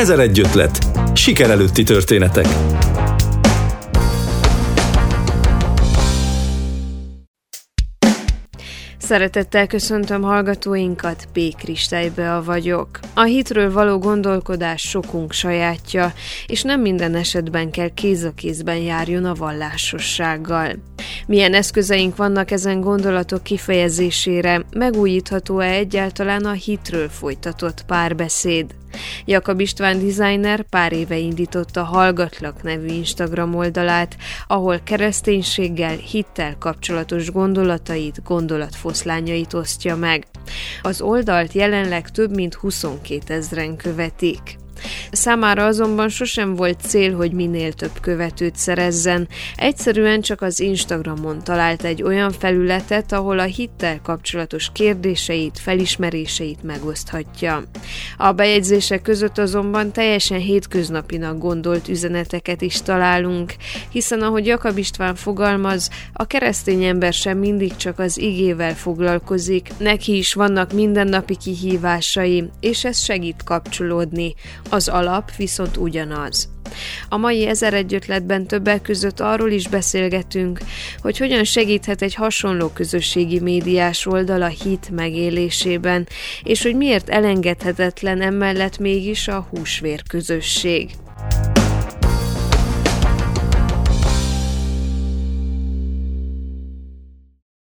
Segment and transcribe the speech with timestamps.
[0.00, 0.78] Ezer egy ötlet.
[1.14, 2.46] Siker előtti történetek.
[8.98, 11.40] Szeretettel köszöntöm hallgatóinkat, P.
[11.56, 12.88] Kristálybe vagyok.
[13.14, 16.12] A hitről való gondolkodás sokunk sajátja,
[16.46, 20.72] és nem minden esetben kell kéz a kézben járjon a vallásossággal.
[21.26, 28.78] Milyen eszközeink vannak ezen gondolatok kifejezésére, megújítható-e egyáltalán a hitről folytatott párbeszéd?
[29.24, 34.16] Jakab István designer pár éve indította Hallgatlak nevű Instagram oldalát,
[34.46, 40.26] ahol kereszténységgel, hittel kapcsolatos gondolatait, gondolatfoszlányait osztja meg.
[40.82, 44.58] Az oldalt jelenleg több mint 22 ezren követik.
[45.12, 51.84] Számára azonban sosem volt cél, hogy minél több követőt szerezzen, egyszerűen csak az Instagramon talált
[51.84, 57.62] egy olyan felületet, ahol a hittel kapcsolatos kérdéseit, felismeréseit megoszthatja.
[58.16, 63.54] A bejegyzések között azonban teljesen hétköznapinak gondolt üzeneteket is találunk,
[63.90, 70.16] hiszen ahogy Jakab István fogalmaz, a keresztény ember sem mindig csak az igével foglalkozik, neki
[70.16, 74.34] is vannak mindennapi kihívásai, és ez segít kapcsolódni,
[74.70, 76.48] az alap viszont ugyanaz.
[77.08, 80.58] A mai ezer egy ötletben többek között arról is beszélgetünk,
[80.98, 86.08] hogy hogyan segíthet egy hasonló közösségi médiás oldal a hit megélésében,
[86.42, 90.90] és hogy miért elengedhetetlen emellett mégis a húsvér közösség.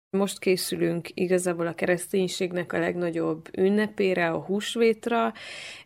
[0.09, 5.33] Most készülünk igazából a kereszténységnek a legnagyobb ünnepére, a húsvétra,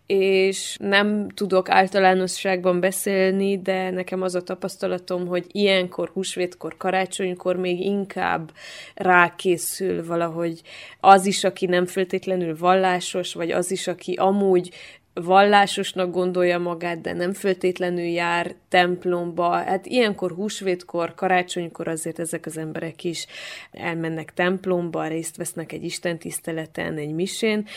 [0.05, 7.79] és nem tudok általánosságban beszélni, de nekem az a tapasztalatom, hogy ilyenkor, húsvétkor, karácsonykor még
[7.79, 8.51] inkább
[8.95, 10.61] rákészül valahogy
[10.99, 14.71] az is, aki nem feltétlenül vallásos, vagy az is, aki amúgy
[15.13, 19.49] vallásosnak gondolja magát, de nem föltétlenül jár templomba.
[19.49, 23.25] Hát ilyenkor, húsvétkor, karácsonykor azért ezek az emberek is
[23.71, 27.67] elmennek templomba, részt vesznek egy istentiszteleten, egy misén.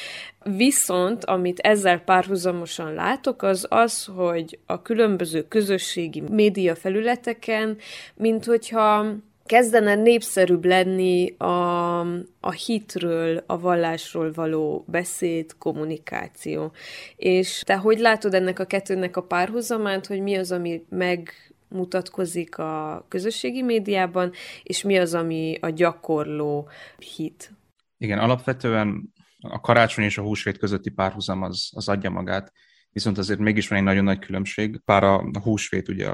[0.45, 7.77] Viszont, amit ezzel párhuzamosan látok, az az, hogy a különböző közösségi média felületeken,
[8.15, 9.07] mint hogyha
[9.45, 12.01] kezdene népszerűbb lenni a,
[12.41, 16.73] a hitről, a vallásról való beszéd, kommunikáció.
[17.17, 23.05] És te hogy látod ennek a kettőnek a párhuzamát, hogy mi az, ami megmutatkozik a
[23.09, 26.69] közösségi médiában, és mi az, ami a gyakorló
[27.17, 27.53] hit?
[27.99, 32.53] Igen, alapvetően a karácsony és a húsvét közötti párhuzam az, az adja magát,
[32.91, 34.81] viszont azért mégis van egy nagyon nagy különbség.
[34.85, 36.11] Pár a, húsvét ugye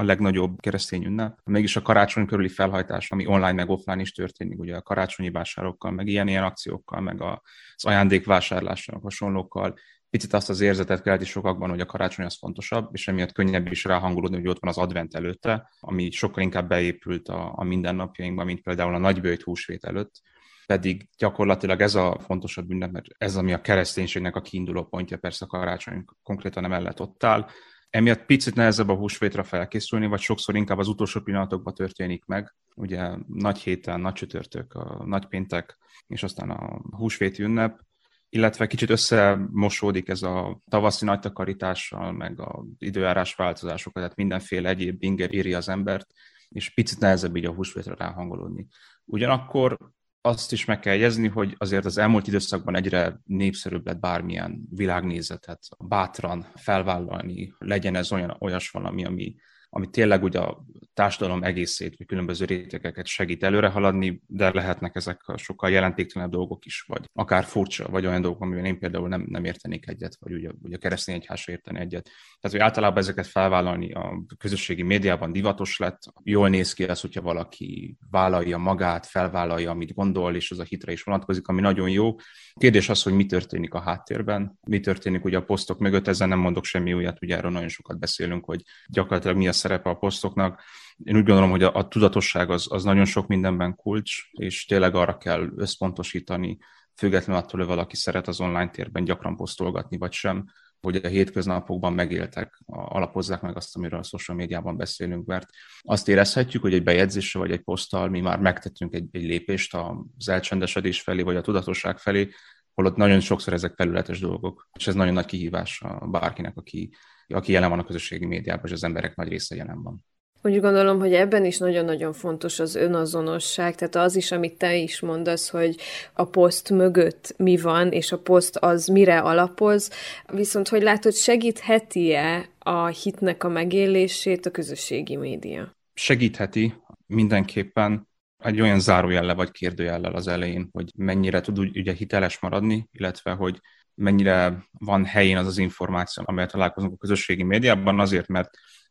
[0.00, 1.38] a legnagyobb keresztény ünnep.
[1.44, 5.90] Mégis a karácsony körüli felhajtás, ami online meg offline is történik, ugye a karácsonyi vásárokkal,
[5.90, 9.74] meg ilyen-ilyen akciókkal, meg az ajándékvásárlással, hasonlókkal,
[10.10, 13.84] picit azt az érzetet kelti sokakban, hogy a karácsony az fontosabb, és emiatt könnyebb is
[13.84, 18.62] ráhangolódni, hogy ott van az advent előtte, ami sokkal inkább beépült a, a mindennapjainkba, mint
[18.62, 20.22] például a nagybőjt húsvét előtt
[20.66, 25.44] pedig gyakorlatilag ez a fontosabb ünnep, mert ez, ami a kereszténységnek a kiinduló pontja, persze
[25.44, 27.46] a karácsony konkrétan emellett ott áll,
[27.90, 32.54] Emiatt picit nehezebb a húsvétra felkészülni, vagy sokszor inkább az utolsó pillanatokban történik meg.
[32.76, 37.80] Ugye nagy héten, nagy csütörtök, a nagy péntek, és aztán a húsvéti ünnep,
[38.28, 45.02] illetve kicsit összemosódik ez a tavaszi nagy takarítással, meg az időjárás változásokat, tehát mindenféle egyéb
[45.02, 46.12] inger éri az embert,
[46.48, 48.66] és picit nehezebb így a húsvétre ráhangolódni.
[49.04, 49.78] Ugyanakkor
[50.22, 55.68] azt is meg kell jegyezni, hogy azért az elmúlt időszakban egyre népszerűbb lett bármilyen világnézetet
[55.78, 59.34] bátran felvállalni, legyen ez olyan, olyas valami, ami
[59.70, 60.64] ami tényleg ugye a
[60.94, 66.64] társadalom egészét, vagy különböző rétegeket segít előre haladni, de lehetnek ezek a sokkal jelentéktelenebb dolgok
[66.64, 70.32] is, vagy akár furcsa, vagy olyan dolgok, amivel én például nem, nem értenék egyet, vagy
[70.32, 72.04] ugye, ugye a keresztény egyházra érteni egyet.
[72.40, 77.20] Tehát, hogy általában ezeket felvállalni a közösségi médiában divatos lett, jól néz ki az, hogyha
[77.20, 82.14] valaki vállalja magát, felvállalja, amit gondol, és az a hitre is vonatkozik, ami nagyon jó.
[82.54, 86.38] Kérdés az, hogy mi történik a háttérben, mi történik ugye a posztok mögött, ezzel nem
[86.38, 90.62] mondok semmi újat, ugye erről nagyon sokat beszélünk, hogy gyakorlatilag mi a szerepe a posztoknak.
[91.04, 94.94] Én úgy gondolom, hogy a, a tudatosság az, az nagyon sok mindenben kulcs, és tényleg
[94.94, 96.58] arra kell összpontosítani,
[96.96, 100.44] függetlenül attól, hogy valaki szeret az online térben gyakran posztolgatni, vagy sem,
[100.80, 105.48] hogy a hétköznapokban megéltek, alapozzák meg azt, amiről a social médiában beszélünk, mert
[105.80, 110.28] azt érezhetjük, hogy egy bejegyzésre vagy egy poszttal mi már megtettünk egy, egy lépést az
[110.28, 112.30] elcsendesedés felé, vagy a tudatosság felé,
[112.74, 116.90] holott nagyon sokszor ezek felületes dolgok, és ez nagyon nagy kihívás bárkinek, aki
[117.32, 120.04] aki jelen van a közösségi médiában, és az emberek nagy része jelen van.
[120.42, 125.00] Úgy gondolom, hogy ebben is nagyon-nagyon fontos az önazonosság, tehát az is, amit te is
[125.00, 125.76] mondasz, hogy
[126.12, 129.90] a poszt mögött mi van, és a poszt az mire alapoz,
[130.32, 135.76] viszont hogy látod, segítheti-e a hitnek a megélését a közösségi média?
[135.94, 136.74] Segítheti
[137.06, 143.32] mindenképpen egy olyan zárójelle vagy kérdőjellel az elején, hogy mennyire tud ugye hiteles maradni, illetve
[143.32, 143.60] hogy
[144.00, 148.50] mennyire van helyén az az információ, amelyet találkozunk a közösségi médiában, azért, mert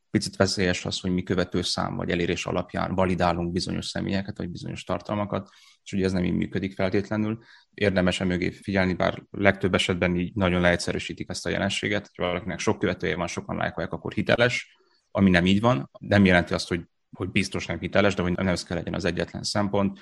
[0.09, 4.83] picit veszélyes az, hogy mi követő szám vagy elérés alapján validálunk bizonyos személyeket, vagy bizonyos
[4.83, 5.49] tartalmakat,
[5.83, 7.39] és ugye ez nem így működik feltétlenül.
[7.73, 12.59] Érdemes e mögé figyelni, bár legtöbb esetben így nagyon leegyszerűsítik ezt a jelenséget, hogy valakinek
[12.59, 14.77] sok követője van, sokan lájkolják, akkor hiteles,
[15.11, 15.89] ami nem így van.
[15.99, 19.05] Nem jelenti azt, hogy, hogy biztos nem hiteles, de hogy nem ez kell legyen az
[19.05, 19.99] egyetlen szempont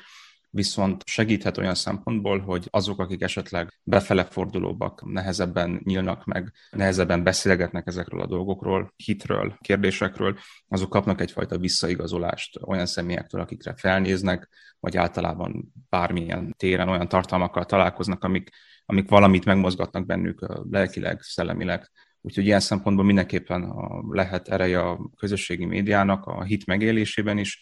[0.57, 7.87] viszont segíthet olyan szempontból, hogy azok, akik esetleg befele fordulóbbak, nehezebben nyílnak meg, nehezebben beszélgetnek
[7.87, 10.37] ezekről a dolgokról, hitről, kérdésekről,
[10.67, 14.49] azok kapnak egyfajta visszaigazolást olyan személyektől, akikre felnéznek,
[14.79, 18.49] vagy általában bármilyen téren olyan tartalmakkal találkoznak, amik,
[18.85, 23.73] amik valamit megmozgatnak bennük lelkileg, szellemileg, Úgyhogy ilyen szempontból mindenképpen
[24.09, 27.59] lehet ereje a közösségi médiának a hit megélésében is,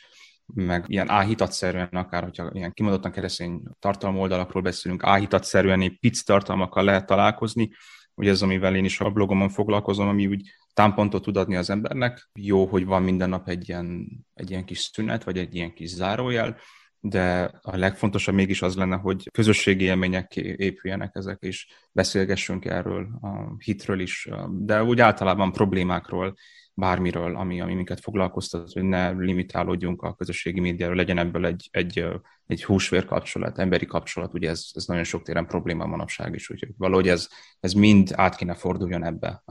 [0.54, 6.84] meg ilyen áhítatszerűen, akár hogyha ilyen kimondottan keresztény tartalom oldalakról beszélünk, áhítatszerűen egy pic tartalmakkal
[6.84, 7.72] lehet találkozni,
[8.16, 12.30] ugye ez, amivel én is a blogomon foglalkozom, ami úgy támpontot tud adni az embernek.
[12.34, 15.90] Jó, hogy van minden nap egy ilyen, egy ilyen kis szünet, vagy egy ilyen kis
[15.90, 16.58] zárójel,
[17.00, 23.56] de a legfontosabb mégis az lenne, hogy közösségi élmények épüljenek ezek, és beszélgessünk erről, a
[23.58, 26.36] hitről is, de úgy általában problémákról,
[26.76, 32.06] bármiről, ami, ami minket foglalkoztat, hogy ne limitálódjunk a közösségi médiáról, legyen ebből egy, egy,
[32.48, 36.70] egy húsvér kapcsolat, emberi kapcsolat, ugye ez, ez nagyon sok téren probléma manapság is, úgyhogy
[36.78, 37.28] valahogy ez,
[37.60, 39.44] ez mind át kéne forduljon ebbe,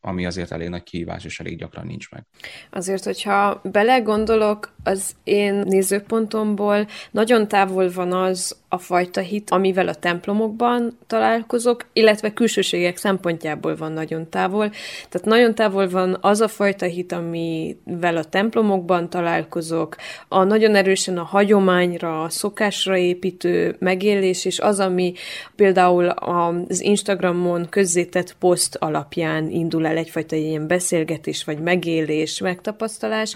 [0.00, 2.26] ami azért elég nagy kihívás, és elég gyakran nincs meg.
[2.70, 9.94] Azért, hogyha belegondolok, az én nézőpontomból nagyon távol van az a fajta hit, amivel a
[9.94, 14.70] templomokban találkozok, illetve külsőségek szempontjából van nagyon távol.
[15.08, 19.96] Tehát nagyon távol van az a fajta hit, amivel a templomokban találkozok,
[20.28, 25.12] a nagyon erősen a hagyományra, szokásra építő megélés, és az, ami
[25.56, 33.34] például az Instagramon közzétett poszt alapján indul el egyfajta ilyen beszélgetés, vagy megélés, megtapasztalás.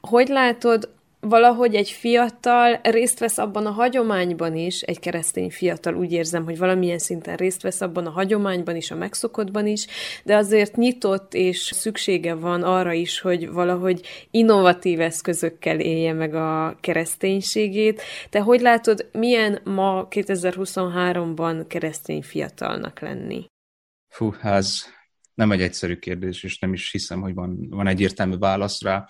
[0.00, 0.88] Hogy látod,
[1.20, 6.58] valahogy egy fiatal részt vesz abban a hagyományban is, egy keresztény fiatal úgy érzem, hogy
[6.58, 9.86] valamilyen szinten részt vesz abban a hagyományban is, a megszokottban is,
[10.24, 16.76] de azért nyitott és szüksége van arra is, hogy valahogy innovatív eszközökkel élje meg a
[16.80, 18.02] kereszténységét.
[18.30, 23.44] Te hogy látod, milyen ma 2023-ban keresztény fiatalnak lenni?
[24.08, 24.96] Fú, ez
[25.34, 29.06] nem egy egyszerű kérdés, és nem is hiszem, hogy van, van egyértelmű válasz rá.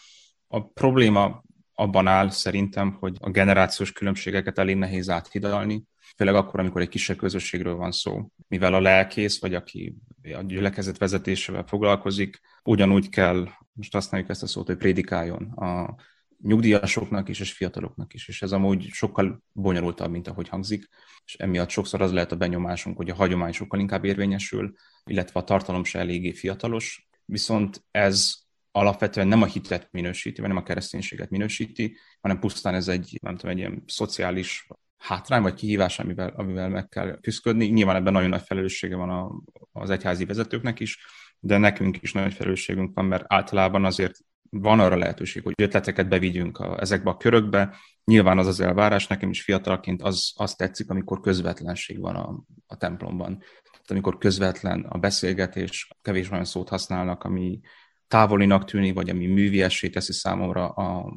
[0.46, 1.42] A probléma
[1.80, 5.84] abban áll szerintem, hogy a generációs különbségeket elég nehéz áthidalni,
[6.16, 8.30] főleg akkor, amikor egy kisebb közösségről van szó.
[8.48, 14.46] Mivel a lelkész, vagy aki a gyülekezet vezetésével foglalkozik, ugyanúgy kell, most használjuk ezt a
[14.46, 15.94] szót, hogy prédikáljon a
[16.42, 18.28] nyugdíjasoknak is, és fiataloknak is.
[18.28, 20.88] És ez amúgy sokkal bonyolultabb, mint ahogy hangzik,
[21.24, 25.44] és emiatt sokszor az lehet a benyomásunk, hogy a hagyomány sokkal inkább érvényesül, illetve a
[25.44, 28.46] tartalom se eléggé fiatalos, viszont ez
[28.78, 33.36] alapvetően nem a hitet minősíti, vagy nem a kereszténységet minősíti, hanem pusztán ez egy, nem
[33.36, 34.66] tudom, egy ilyen szociális
[34.96, 37.66] hátrány vagy kihívás, amivel, amivel meg kell küzdködni.
[37.66, 39.42] Nyilván ebben nagyon nagy felelőssége van a,
[39.72, 40.98] az egyházi vezetőknek is,
[41.40, 44.14] de nekünk is nagy felelősségünk van, mert általában azért
[44.50, 47.76] van arra lehetőség, hogy ötleteket bevigyünk a, ezekbe a körökbe.
[48.04, 52.76] Nyilván az az elvárás, nekem is fiatalként az, az tetszik, amikor közvetlenség van a, a
[52.76, 53.38] templomban.
[53.62, 57.60] Tehát amikor közvetlen a beszélgetés, kevés olyan szót használnak, ami,
[58.08, 61.14] távolinak tűnik, vagy ami műviessé teszi számomra a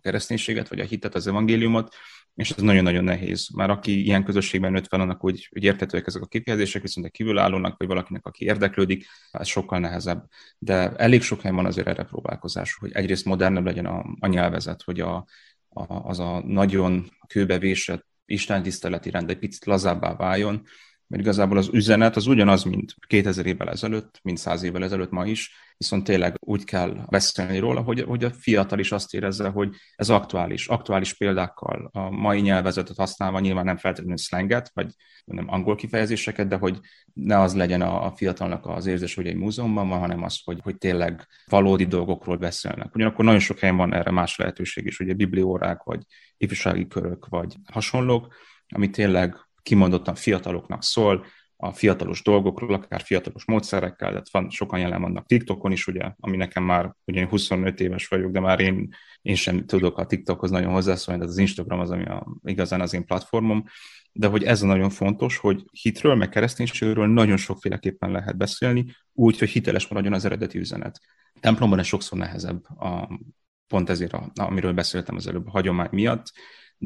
[0.00, 1.94] kereszténységet, vagy a hitet, az evangéliumot,
[2.34, 3.48] és ez nagyon-nagyon nehéz.
[3.54, 7.12] Már aki ilyen közösségben nőtt fel, annak úgy, hogy érthetőek ezek a kifejezések, viszont egy
[7.12, 10.24] kívülállónak, vagy valakinek, aki érdeklődik, ez sokkal nehezebb.
[10.58, 14.82] De elég sok helyen van azért erre próbálkozás, hogy egyrészt modernebb legyen a, a nyelvezet,
[14.82, 15.14] hogy a,
[15.68, 20.62] a, az a nagyon kőbevésett istentiszteleti rend egy picit lazábbá váljon,
[21.14, 25.26] mert igazából az üzenet az ugyanaz, mint 2000 évvel ezelőtt, mint 100 évvel ezelőtt ma
[25.26, 29.74] is, viszont tényleg úgy kell beszélni róla, hogy, hogy a fiatal is azt érezze, hogy
[29.96, 34.92] ez aktuális, aktuális példákkal, a mai nyelvezetet használva nyilván nem feltétlenül slanget, vagy
[35.24, 36.78] nem angol kifejezéseket, de hogy
[37.12, 40.60] ne az legyen a, a fiatalnak az érzés, hogy egy múzeumban van, hanem az, hogy,
[40.62, 42.94] hogy tényleg valódi dolgokról beszélnek.
[42.94, 46.02] Ugyanakkor nagyon sok helyen van erre más lehetőség is, ugye bibliórák, vagy
[46.36, 48.34] ifjúsági körök, vagy hasonlók,
[48.68, 55.00] ami tényleg kimondottan fiataloknak szól, a fiatalos dolgokról, akár fiatalos módszerekkel, tehát van, sokan jelen
[55.00, 58.88] vannak TikTokon is, ugye, ami nekem már, ugye én 25 éves vagyok, de már én,
[59.22, 62.94] én sem tudok a TikTokhoz nagyon hozzászólni, de az Instagram az, ami a, igazán az
[62.94, 63.64] én platformom,
[64.12, 69.38] de hogy ez a nagyon fontos, hogy hitről, meg kereszténységről nagyon sokféleképpen lehet beszélni, úgy,
[69.38, 71.00] hogy hiteles maradjon az eredeti üzenet.
[71.40, 73.20] Templomban ez sokszor nehezebb, a,
[73.66, 76.32] pont ezért, a, amiről beszéltem az előbb, a hagyomány miatt,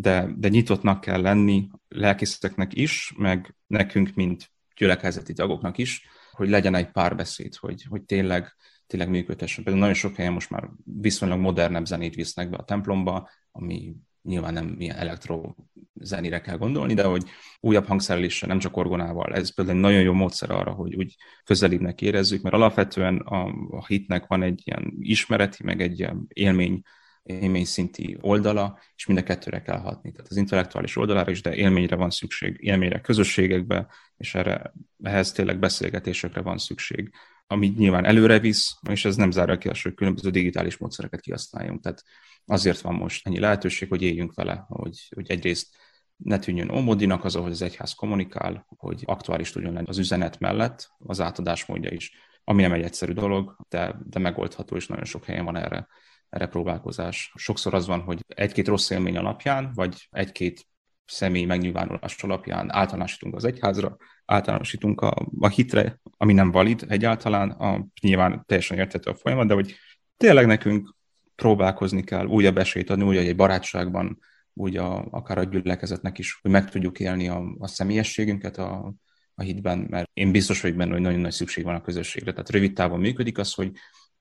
[0.01, 6.75] de, de nyitottnak kell lenni lelkészeknek is, meg nekünk, mint gyülekezeti tagoknak is, hogy legyen
[6.75, 8.55] egy párbeszéd, hogy, hogy tényleg,
[8.87, 9.65] tényleg működhessen.
[9.65, 14.53] Például nagyon sok helyen most már viszonylag modernebb zenét visznek be a templomba, ami nyilván
[14.53, 15.55] nem ilyen elektro
[15.95, 17.25] zenére kell gondolni, de hogy
[17.61, 22.03] újabb hangszereléssel, nem csak orgonával, ez például egy nagyon jó módszer arra, hogy úgy közelibbnek
[22.03, 26.83] érezzük, mert alapvetően a, a hitnek van egy ilyen ismereti, meg egy ilyen élmény
[27.29, 30.13] élményszinti oldala, és mind a kettőre kell hatni.
[30.13, 35.59] Tehát az intellektuális oldalára is, de élményre van szükség, élményre, közösségekbe, és erre, ehhez tényleg
[35.59, 37.11] beszélgetésekre van szükség,
[37.47, 41.83] ami nyilván előre visz, és ez nem zárja ki azt, hogy különböző digitális módszereket kihasználjunk.
[41.83, 42.05] Tehát
[42.47, 45.77] azért van most ennyi lehetőség, hogy éljünk vele, hogy, hogy egyrészt
[46.17, 50.91] ne tűnjön ómodinak az, ahogy az egyház kommunikál, hogy aktuális tudjon lenni az üzenet mellett,
[50.99, 52.13] az átadás módja is,
[52.45, 55.89] ami nem egy egyszerű dolog, de, de megoldható, és nagyon sok helyen van erre
[56.31, 57.33] erre próbálkozás.
[57.35, 60.67] Sokszor az van, hogy egy-két rossz élmény alapján, vagy egy-két
[61.05, 67.87] személy megnyilvánulás alapján általánosítunk az egyházra, általánosítunk a, a hitre, ami nem valid egyáltalán, a,
[68.01, 69.75] nyilván teljesen érthető a folyamat, de hogy
[70.17, 70.95] tényleg nekünk
[71.35, 74.19] próbálkozni kell, újabb esélyt adni, úgy, hogy egy barátságban,
[74.53, 78.95] úgy a, akár a gyülekezetnek is, hogy meg tudjuk élni a, a személyességünket a,
[79.35, 82.31] a hitben, mert én biztos vagyok benne, hogy nagyon nagy szükség van a közösségre.
[82.31, 83.73] Tehát rövid távon működik az, hogy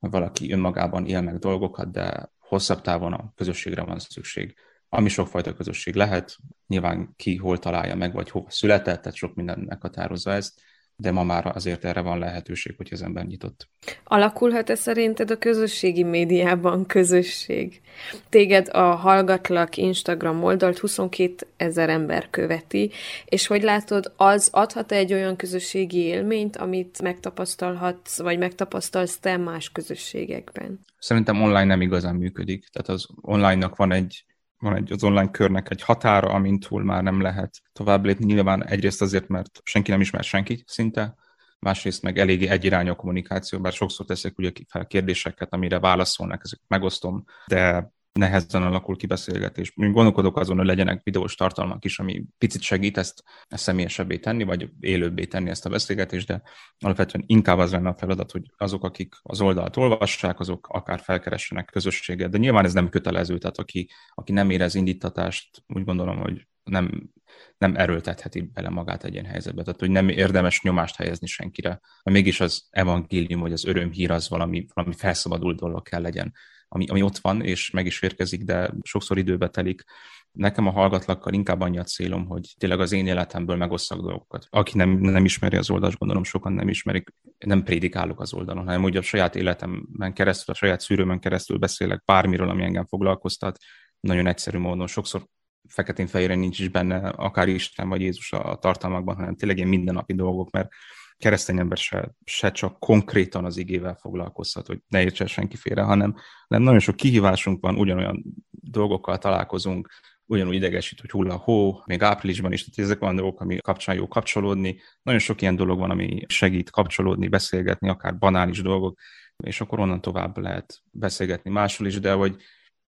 [0.10, 4.56] valaki önmagában él meg dolgokat, de hosszabb távon a közösségre van szükség.
[4.90, 6.36] Ami sokfajta közösség lehet,
[6.68, 10.62] nyilván ki hol találja meg, vagy hova született, tehát sok minden meghatározza ezt,
[11.00, 13.70] de ma már azért erre van lehetőség, hogy az ember nyitott.
[14.04, 17.82] Alakulhat-e szerinted a közösségi médiában közösség?
[18.30, 22.92] Téged a Hallgatlak Instagram oldalt 22 ezer ember követi,
[23.26, 29.38] és hogy látod, az adhat -e egy olyan közösségi élményt, amit megtapasztalhatsz, vagy megtapasztalsz te
[29.38, 30.80] más közösségekben?
[31.00, 32.68] Szerintem online nem igazán működik.
[32.68, 34.26] Tehát az online-nak van egy
[34.60, 38.26] van egy, az online körnek egy határa, amint túl már nem lehet tovább lépni.
[38.26, 41.16] Nyilván egyrészt azért, mert senki nem ismer senkit szinte,
[41.60, 46.66] másrészt meg eléggé egyirányú a kommunikáció, bár sokszor teszek ugye fel kérdéseket, amire válaszolnak, ezeket
[46.68, 49.74] megosztom, de nehezen alakul ki beszélgetés.
[49.76, 54.44] Én gondolkodok azon, hogy legyenek videós tartalmak is, ami picit segít ezt, ezt személyesebbé tenni,
[54.44, 56.42] vagy élőbbé tenni ezt a beszélgetést, de
[56.80, 61.66] alapvetően inkább az lenne a feladat, hogy azok, akik az oldalt olvassák, azok akár felkeressenek
[61.66, 66.48] közösséget, de nyilván ez nem kötelező, tehát aki, aki nem érez indítatást, úgy gondolom, hogy
[66.64, 67.12] nem,
[67.58, 72.40] nem erőltetheti bele magát egy ilyen helyzetbe, tehát hogy nem érdemes nyomást helyezni senkire, mégis
[72.40, 76.34] az evangélium, vagy az örömhír az valami, valami felszabadult dolog kell legyen
[76.68, 79.84] ami, ami ott van, és meg is érkezik, de sokszor időbe telik.
[80.32, 84.48] Nekem a hallgatlakkal inkább annyi a célom, hogy tényleg az én életemből megosszak dolgokat.
[84.50, 88.84] Aki nem, nem ismeri az oldalt, gondolom sokan nem ismerik, nem prédikálok az oldalon, hanem
[88.84, 93.58] ugye a saját életemben keresztül, a saját szűrőmen keresztül beszélek bármiről, ami engem foglalkoztat,
[94.00, 94.88] nagyon egyszerű módon.
[94.88, 95.28] Sokszor
[95.68, 100.52] feketén-fehérre nincs is benne akár Isten vagy Jézus a tartalmakban, hanem tényleg ilyen mindennapi dolgok,
[100.52, 100.70] mert
[101.18, 106.16] keresztény ember se, se csak konkrétan az igével foglalkozhat, hogy ne értse senki félre, hanem,
[106.48, 109.90] hanem nagyon sok kihívásunk van, ugyanolyan dolgokkal találkozunk,
[110.26, 113.96] ugyanúgy idegesít, hogy hull a hó, még áprilisban is, tehát ezek olyan dolgok, ami kapcsán
[113.96, 114.80] jó kapcsolódni.
[115.02, 119.00] Nagyon sok ilyen dolog van, ami segít kapcsolódni, beszélgetni, akár banális dolgok,
[119.44, 122.36] és akkor onnan tovább lehet beszélgetni máshol is, de hogy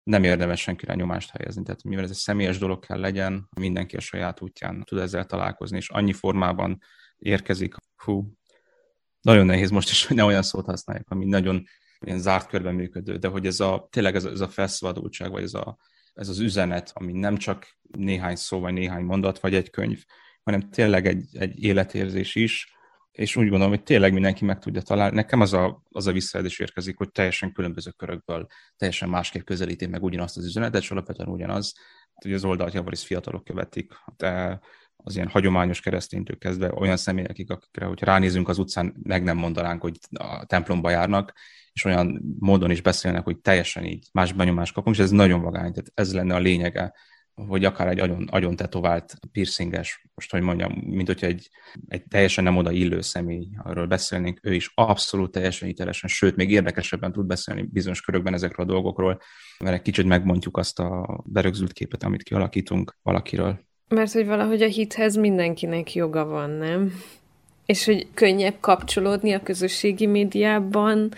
[0.02, 1.62] nem érdemes senkire nyomást helyezni.
[1.62, 5.76] Tehát mivel ez egy személyes dolog kell legyen, mindenki a saját útján tud ezzel találkozni,
[5.76, 6.78] és annyi formában
[7.18, 8.32] érkezik, hú,
[9.20, 11.64] nagyon nehéz most is, hogy ne olyan szót használjak, ami nagyon
[12.00, 15.42] ilyen zárt körben működő, de hogy ez a, tényleg ez a, ez a felszabadultság, vagy
[15.42, 15.78] ez, a,
[16.14, 20.04] ez az üzenet, ami nem csak néhány szó, vagy néhány mondat, vagy egy könyv,
[20.42, 22.76] hanem tényleg egy, egy életérzés is,
[23.12, 25.14] és úgy gondolom, hogy tényleg mindenki meg tudja találni.
[25.14, 28.46] Nekem az a, az a visszajelzés érkezik, hogy teljesen különböző körökből
[28.76, 31.75] teljesen másképp közelíti meg ugyanazt az üzenetet, és alapvetően ugyanaz,
[32.14, 34.60] hogy az oldalt javaris fiatalok követik, de
[35.04, 39.80] az ilyen hagyományos kereszténytől kezdve olyan személyek, akikre, hogyha ránézünk az utcán, meg nem mondanánk,
[39.80, 41.32] hogy a templomba járnak,
[41.72, 45.72] és olyan módon is beszélnek, hogy teljesen így más benyomást kapunk, és ez nagyon vagány,
[45.72, 46.92] tehát ez lenne a lényege,
[47.46, 51.50] hogy akár egy agyon, agyon tetovált piercinges, most hogy mondjam, mint hogyha egy,
[51.88, 56.50] egy teljesen nem oda illő személy, arról beszélnénk, ő is abszolút teljesen hitelesen, sőt, még
[56.50, 59.20] érdekesebben tud beszélni bizonyos körökben ezekről a dolgokról,
[59.58, 63.66] mert egy kicsit megmondjuk azt a berögzült képet, amit kialakítunk valakiről.
[63.88, 66.92] Mert hogy valahogy a hithez mindenkinek joga van, nem?
[67.66, 71.12] És hogy könnyebb kapcsolódni a közösségi médiában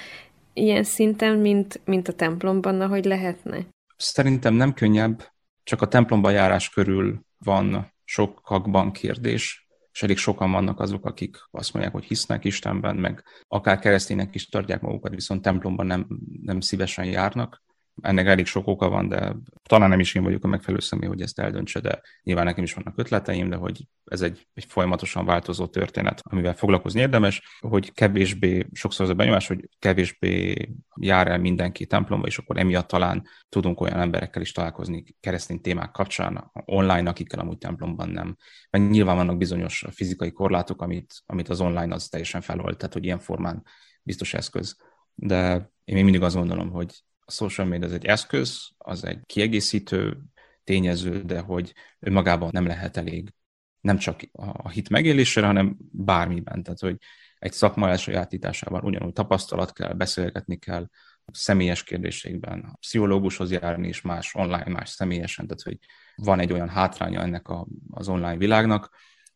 [0.52, 3.66] ilyen szinten, mint, mint a templomban, ahogy lehetne?
[3.96, 5.30] Szerintem nem könnyebb,
[5.62, 11.72] csak a templomba járás körül van sokakban kérdés, és elég sokan vannak azok, akik azt
[11.72, 16.06] mondják, hogy hisznek Istenben, meg akár kereszténynek is tartják magukat, viszont templomban nem,
[16.42, 17.62] nem szívesen járnak
[18.02, 19.36] ennek elég sok oka van, de
[19.68, 22.74] talán nem is én vagyok a megfelelő személy, hogy ezt eldöntse, de nyilván nekem is
[22.74, 28.66] vannak ötleteim, de hogy ez egy, egy folyamatosan változó történet, amivel foglalkozni érdemes, hogy kevésbé,
[28.72, 30.54] sokszor az a benyomás, hogy kevésbé
[31.00, 35.90] jár el mindenki templomba, és akkor emiatt talán tudunk olyan emberekkel is találkozni keresztény témák
[35.90, 38.36] kapcsán, online, akikkel amúgy templomban nem.
[38.70, 43.04] Mert nyilván vannak bizonyos fizikai korlátok, amit, amit az online az teljesen felold, tehát hogy
[43.04, 43.64] ilyen formán
[44.02, 44.76] biztos eszköz.
[45.14, 49.18] De én még mindig azt gondolom, hogy a social media az egy eszköz, az egy
[49.26, 50.18] kiegészítő
[50.64, 53.32] tényező, de hogy önmagában nem lehet elég
[53.80, 56.62] nem csak a hit megélésére, hanem bármiben.
[56.62, 56.96] Tehát, hogy
[57.38, 60.86] egy szakma elsajátításában ugyanúgy tapasztalat kell, beszélgetni kell,
[61.32, 65.78] személyes kérdésekben, pszichológushoz járni is más online, más személyesen, tehát hogy
[66.14, 68.90] van egy olyan hátránya ennek a, az online világnak,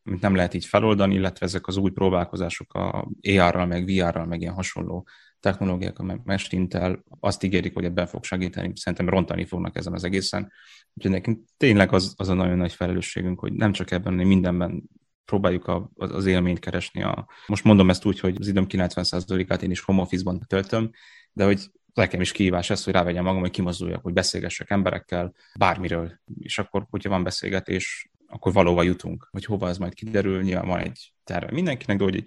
[0.04, 4.40] amit nem lehet így feloldani, illetve ezek az új próbálkozások a AR-ral, meg VR-ral, meg
[4.40, 5.06] ilyen hasonló
[5.44, 10.04] technológiák, a Mesh Intel azt ígérik, hogy ebben fog segíteni, szerintem rontani fognak ezen az
[10.04, 10.52] egészen.
[10.94, 14.82] Úgyhogy nekünk tényleg az, az a nagyon nagy felelősségünk, hogy nem csak ebben, hanem mindenben
[15.24, 17.02] próbáljuk a, az élményt keresni.
[17.02, 20.90] A, most mondom ezt úgy, hogy az időm 90%-át én is home office-ban töltöm,
[21.32, 26.20] de hogy nekem is kihívás ez, hogy rávegyem magam, hogy kimozduljak, hogy beszélgessek emberekkel, bármiről,
[26.38, 30.80] és akkor, hogyha van beszélgetés, akkor valóva jutunk, hogy hova ez majd kiderül, nyilván van
[30.80, 32.24] egy terve mindenkinek, de hogy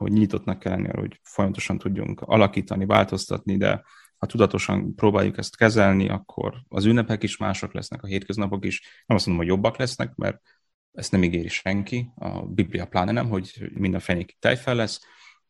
[0.00, 3.82] hogy nyitottnak kell lenni hogy folyamatosan tudjunk alakítani, változtatni, de
[4.16, 9.02] ha tudatosan próbáljuk ezt kezelni, akkor az ünnepek is mások lesznek, a hétköznapok is.
[9.06, 10.40] Nem azt mondom, hogy jobbak lesznek, mert
[10.92, 15.00] ezt nem ígéri senki, a Biblia pláne nem, hogy minden fenékig tejfel lesz,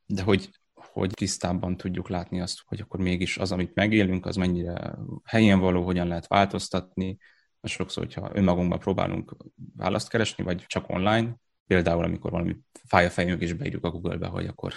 [0.06, 4.94] de hogy, hogy tisztában tudjuk látni azt, hogy akkor mégis az, amit megélünk, az mennyire
[5.24, 7.18] helyén való, hogyan lehet változtatni.
[7.62, 9.36] Sokszor, hogyha önmagunkban próbálunk
[9.76, 11.36] választ keresni, vagy csak online,
[11.70, 14.72] például amikor valami fáj a fejünk, és beírjuk a Google-be, hogy akkor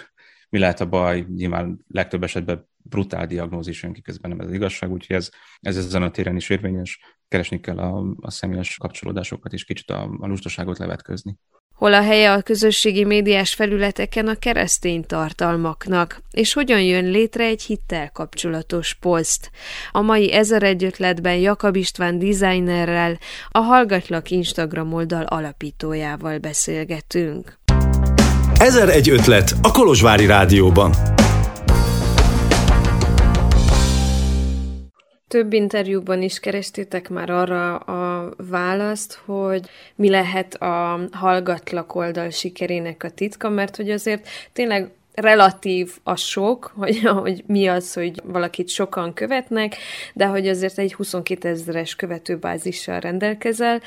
[0.48, 4.52] mi lehet a baj, nyilván legtöbb esetben brutál diagnózis jön ki közben, nem ez az
[4.52, 9.52] igazság, úgyhogy ez, ez ezen a téren is érvényes, keresni kell a, a személyes kapcsolódásokat,
[9.52, 11.38] és kicsit a, a lustaságot levetközni.
[11.74, 17.62] Hol a helye a közösségi médiás felületeken a keresztény tartalmaknak, és hogyan jön létre egy
[17.62, 19.50] hittel kapcsolatos poszt?
[19.90, 23.18] A mai ezer egy ötletben Jakab István designerrel,
[23.48, 27.58] a Hallgatlak Instagram oldal alapítójával beszélgetünk.
[28.54, 31.13] Ezer egy ötlet a Kolozsvári Rádióban.
[35.28, 43.02] Több interjúban is kerestétek már arra a választ, hogy mi lehet a hallgatlak oldal sikerének
[43.02, 48.68] a titka, mert hogy azért tényleg relatív a sok, hogy, hogy mi az, hogy valakit
[48.68, 49.76] sokan követnek,
[50.14, 53.80] de hogy azért egy 22 ezeres követőbázissal rendelkezel.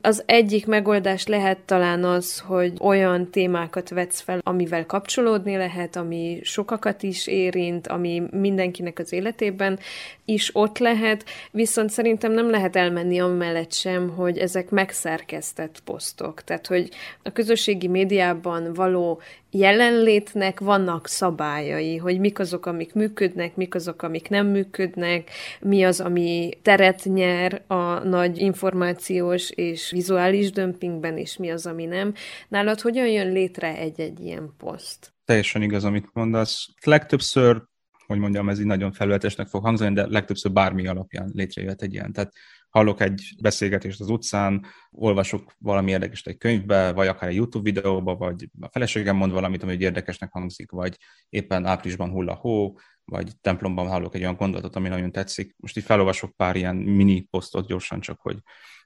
[0.00, 6.40] Az egyik megoldás lehet talán az, hogy olyan témákat vetsz fel, amivel kapcsolódni lehet, ami
[6.42, 9.78] sokakat is érint, ami mindenkinek az életében
[10.24, 16.42] is ott lehet, viszont szerintem nem lehet elmenni amellett sem, hogy ezek megszerkesztett posztok.
[16.42, 16.88] Tehát, hogy
[17.22, 24.28] a közösségi médiában való jelenlétnek vannak szabályai, hogy mik azok, amik működnek, mik azok, amik
[24.28, 31.50] nem működnek, mi az, ami teret nyer a nagy információs és vizuális dömpingben, és mi
[31.50, 32.14] az, ami nem.
[32.48, 35.12] Nálad hogyan jön létre egy-egy ilyen poszt?
[35.24, 36.68] Teljesen igaz, amit mondasz.
[36.84, 37.62] Legtöbbször
[38.06, 42.12] hogy mondjam, ez így nagyon felületesnek fog hangzani, de legtöbbször bármi alapján létrejöhet egy ilyen.
[42.12, 42.32] Tehát
[42.68, 48.16] hallok egy beszélgetést az utcán, olvasok valami érdekes egy könyvbe, vagy akár egy YouTube videóba,
[48.16, 50.96] vagy a feleségem mond valamit, ami érdekesnek hangzik, vagy
[51.28, 55.54] éppen áprilisban hull a hó, vagy templomban hallok egy olyan gondolatot, ami nagyon tetszik.
[55.56, 58.38] Most itt felolvasok pár ilyen mini posztot gyorsan, csak hogy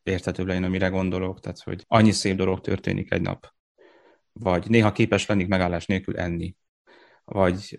[0.02, 3.52] érthető legyen, amire gondolok, tehát hogy annyi szép dolog történik egy nap.
[4.32, 6.56] Vagy néha képes lennék megállás nélkül enni.
[7.24, 7.76] Vagy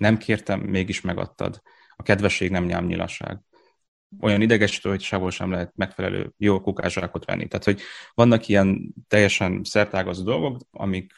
[0.00, 1.62] nem kértem, mégis megadtad.
[1.96, 3.40] A kedvesség nem nyámnyilasság
[4.20, 7.48] olyan idegesítő, hogy sehol sem lehet megfelelő jó kukázsákot venni.
[7.48, 7.80] Tehát, hogy
[8.14, 11.12] vannak ilyen teljesen szertágazó dolgok, amik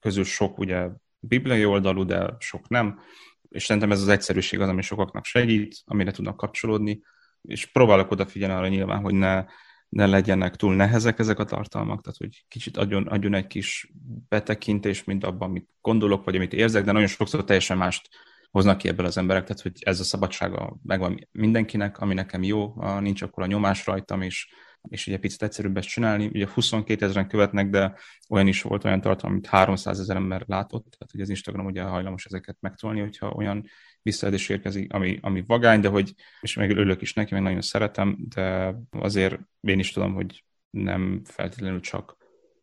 [0.00, 3.00] közül sok ugye bibliai oldalú, de sok nem,
[3.48, 7.02] és szerintem ez az egyszerűség az, ami sokaknak segít, amire tudnak kapcsolódni,
[7.42, 9.44] és próbálok odafigyelni arra nyilván, hogy ne,
[9.92, 13.92] ne legyenek túl nehezek ezek a tartalmak, tehát hogy kicsit adjon, adjon egy kis
[14.28, 18.08] betekintés, mint abban, amit gondolok, vagy amit érzek, de nagyon sokszor teljesen mást
[18.50, 22.74] hoznak ki ebből az emberek, tehát hogy ez a szabadsága megvan mindenkinek, ami nekem jó,
[23.00, 24.46] nincs akkor a nyomás rajtam, és
[24.88, 26.26] és ugye picit egyszerűbb ezt csinálni.
[26.26, 27.94] Ugye 22 ezeren követnek, de
[28.28, 31.82] olyan is volt olyan tartalom, amit 300 ezer ember látott, tehát ugye az Instagram ugye
[31.82, 33.64] hajlamos ezeket megtolni, hogyha olyan
[34.02, 38.16] visszaadás érkezik, ami, ami vagány, de hogy, és meg örülök is neki, meg nagyon szeretem,
[38.34, 42.16] de azért én is tudom, hogy nem feltétlenül csak,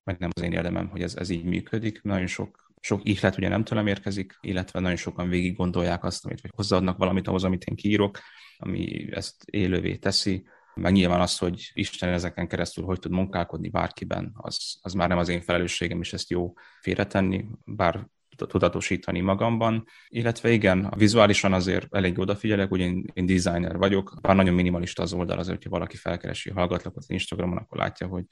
[0.04, 2.02] vagy nem az én érdemem, hogy ez, ez így működik.
[2.04, 6.42] Nagyon sok, sok ihlet ugye nem tőlem érkezik, illetve nagyon sokan végig gondolják azt, amit,
[6.42, 8.20] vagy hozzáadnak valamit ahhoz, amit én kiírok,
[8.58, 10.48] ami ezt élővé teszi.
[10.76, 15.18] Meg nyilván az, hogy Isten ezeken keresztül hogy tud munkálkodni bárkiben, az, az már nem
[15.18, 18.08] az én felelősségem, és ezt jó félretenni, bár
[18.46, 24.54] tudatosítani magamban, illetve igen, vizuálisan azért elég odafigyelek, ugye én, én designer vagyok, bár nagyon
[24.54, 28.24] minimalista az oldal, azért, hogyha valaki felkeresi hallgatlakot az Instagramon, akkor látja, hogy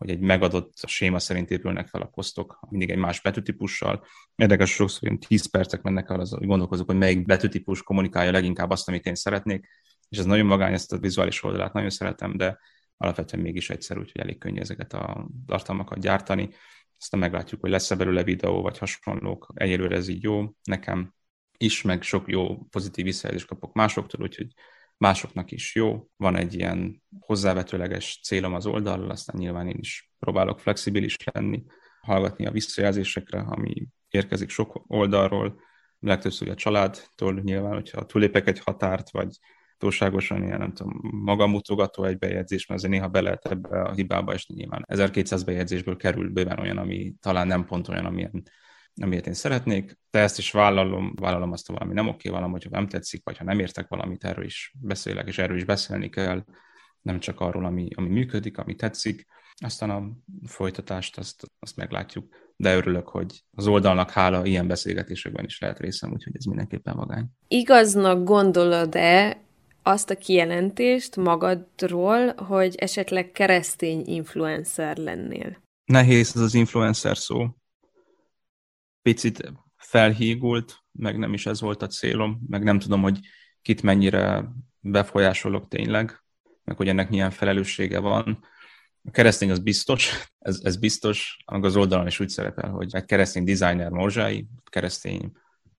[0.00, 4.04] hogy egy megadott séma szerint épülnek fel a posztok, mindig egy más betűtípussal.
[4.34, 8.70] Érdekes, sokszor ilyen 10 percek mennek el, az, hogy gondolkozok, hogy melyik betűtípus kommunikálja leginkább
[8.70, 9.68] azt, amit én szeretnék,
[10.08, 12.58] és ez nagyon magány, ezt a vizuális oldalát nagyon szeretem, de
[12.96, 16.48] alapvetően mégis egyszerű, úgyhogy elég könnyű ezeket a tartalmakat gyártani.
[17.00, 19.52] Aztán meglátjuk, hogy lesz-e belőle videó, vagy hasonlók.
[19.54, 21.14] Egyelőre ez így jó nekem
[21.56, 24.52] is, meg sok jó pozitív visszajelzést kapok másoktól, úgyhogy
[24.96, 26.08] másoknak is jó.
[26.16, 31.64] Van egy ilyen hozzávetőleges célom az oldalról, aztán nyilván én is próbálok flexibilis lenni,
[32.00, 35.60] hallgatni a visszajelzésekre, ami érkezik sok oldalról,
[35.98, 39.38] legtöbbször a családtól nyilván, hogyha túlépek egy határt, vagy
[39.80, 44.34] túlságosan ilyen, nem tudom, magamutogató egy bejegyzés, mert azért néha be lehet ebbe a hibába,
[44.34, 48.42] és nyilván 1200 bejegyzésből kerül bőven olyan, ami talán nem pont olyan, amilyen,
[49.02, 52.70] amilyet én szeretnék, de ezt is vállalom, vállalom azt, hogy valami nem oké, valami, hogyha
[52.70, 56.44] nem tetszik, vagy ha nem értek valamit, erről is beszélek, és erről is beszélni kell,
[57.02, 59.26] nem csak arról, ami, ami működik, ami tetszik.
[59.56, 60.10] Aztán a
[60.46, 66.12] folytatást azt, azt meglátjuk, de örülök, hogy az oldalnak hála ilyen beszélgetésekben is lehet részem,
[66.12, 67.26] úgyhogy ez mindenképpen vagány.
[67.48, 69.48] Igaznak gondolod-e
[69.82, 75.62] azt a kijelentést magadról, hogy esetleg keresztény influencer lennél?
[75.84, 77.48] Nehéz ez az influencer szó.
[79.02, 83.18] Picit felhígult, meg nem is ez volt a célom, meg nem tudom, hogy
[83.62, 84.48] kit mennyire
[84.80, 86.22] befolyásolok tényleg,
[86.64, 88.44] meg hogy ennek milyen felelőssége van.
[89.04, 93.04] A keresztény az biztos, ez, ez biztos, meg az oldalon is úgy szerepel, hogy egy
[93.04, 95.32] keresztény designer morzsái, keresztény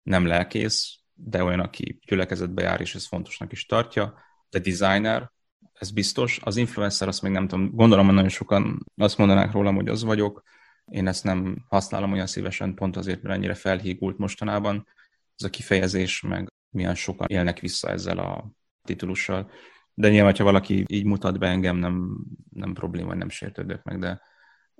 [0.03, 4.13] nem lelkész, de olyan, aki gyülekezetbe jár, és ez fontosnak is tartja,
[4.49, 5.31] de designer,
[5.73, 6.39] ez biztos.
[6.43, 10.03] Az influencer, azt még nem tudom, gondolom, hogy nagyon sokan azt mondanák rólam, hogy az
[10.03, 10.43] vagyok.
[10.85, 14.87] Én ezt nem használom olyan szívesen, pont azért, mert ennyire felhígult mostanában.
[15.35, 18.51] Ez a kifejezés, meg milyen sokan élnek vissza ezzel a
[18.83, 19.51] titulussal.
[19.93, 24.21] De nyilván, ha valaki így mutat be engem, nem, nem probléma, nem sértődök meg, de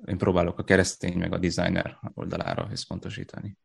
[0.06, 3.58] én próbálok a keresztény meg a designer oldalára összpontosítani.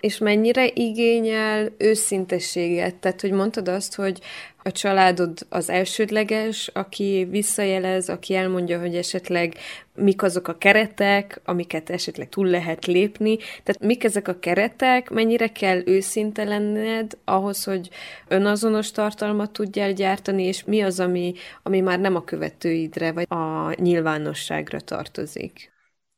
[0.00, 2.94] És mennyire igényel őszintességet?
[2.96, 4.20] Tehát, hogy mondtad azt, hogy
[4.62, 9.54] a családod az elsődleges, aki visszajelez, aki elmondja, hogy esetleg
[9.94, 13.36] mik azok a keretek, amiket esetleg túl lehet lépni.
[13.36, 17.88] Tehát mik ezek a keretek, mennyire kell őszinte lenned ahhoz, hogy
[18.28, 23.72] önazonos tartalmat tudjál gyártani, és mi az, ami, ami már nem a követőidre, vagy a
[23.80, 25.72] nyilvánosságra tartozik?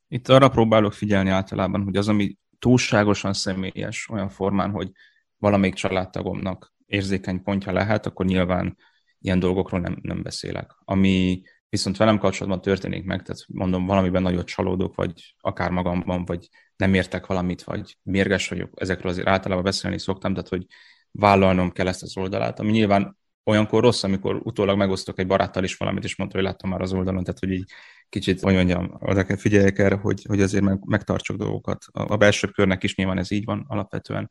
[0.08, 4.90] Itt arra próbálok figyelni általában, hogy az, ami túlságosan személyes olyan formán, hogy
[5.36, 8.76] valamelyik családtagomnak érzékeny pontja lehet, akkor nyilván
[9.20, 10.76] ilyen dolgokról nem, nem beszélek.
[10.84, 16.48] Ami viszont velem kapcsolatban történik meg, tehát mondom, valamiben nagyot csalódok, vagy akár magamban, vagy
[16.76, 20.66] nem értek valamit, vagy mérges vagyok, ezekről azért általában beszélni szoktam, tehát hogy
[21.10, 25.76] vállalnom kell ezt az oldalát, ami nyilván olyankor rossz, amikor utólag megosztok egy baráttal is
[25.76, 27.70] valamit, és mondta, hogy láttam már az oldalon, tehát hogy így
[28.08, 31.84] kicsit, hogy mondjam, oda kell figyeljek erre, hogy, hogy azért meg, megtartsuk dolgokat.
[31.92, 34.30] A, belső körnek is nyilván ez így van alapvetően.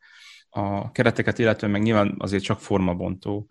[0.50, 3.50] A kereteket illetően meg nyilván azért csak formabontó,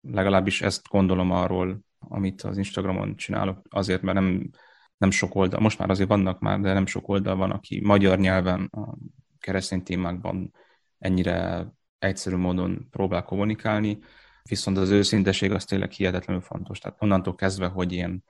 [0.00, 4.50] legalábbis ezt gondolom arról, amit az Instagramon csinálok, azért, mert nem,
[4.96, 8.18] nem sok oldal, most már azért vannak már, de nem sok oldal van, aki magyar
[8.18, 8.96] nyelven, a
[9.38, 10.54] keresztény témákban
[10.98, 11.66] ennyire
[11.98, 13.98] egyszerű módon próbál kommunikálni,
[14.42, 16.78] viszont az őszinteség az tényleg hihetetlenül fontos.
[16.78, 18.24] Tehát onnantól kezdve, hogy ilyen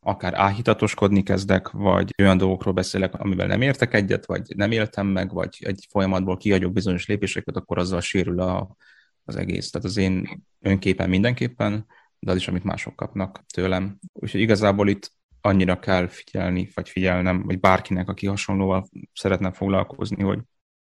[0.00, 5.32] akár áhítatoskodni kezdek, vagy olyan dolgokról beszélek, amivel nem értek egyet, vagy nem éltem meg,
[5.32, 8.76] vagy egy folyamatból kiadjuk bizonyos lépéseket, akkor azzal sérül a,
[9.24, 9.70] az egész.
[9.70, 11.86] Tehát az én önképen mindenképpen,
[12.18, 13.98] de az is, amit mások kapnak tőlem.
[14.12, 20.38] Úgyhogy igazából itt annyira kell figyelni, vagy figyelnem, vagy bárkinek, aki hasonlóval szeretne foglalkozni, hogy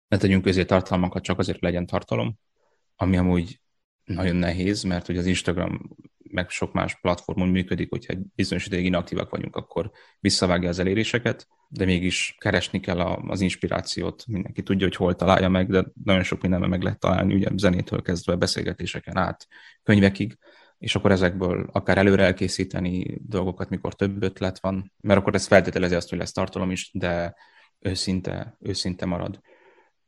[0.08, 2.36] ne tegyünk közé tartalmakat csak azért, legyen tartalom,
[2.95, 3.62] ami amúgy
[4.04, 5.89] nagyon nehéz, mert hogy az Instagram
[6.34, 11.48] meg sok más platformon működik, hogyha egy bizonyos ideig inaktívak vagyunk, akkor visszavágja az eléréseket,
[11.67, 14.24] de mégis keresni kell az inspirációt.
[14.28, 18.02] Mindenki tudja, hogy hol találja meg, de nagyon sok mindenben meg lehet találni, ugye zenétől
[18.02, 19.48] kezdve beszélgetéseken át,
[19.84, 20.38] könyvekig.
[20.78, 25.96] és akkor ezekből akár előre elkészíteni dolgokat, mikor több ötlet van, mert akkor ez feltételezi
[25.96, 27.36] azt, hogy lesz tartalom is, de
[27.80, 29.39] őszinte, őszinte marad.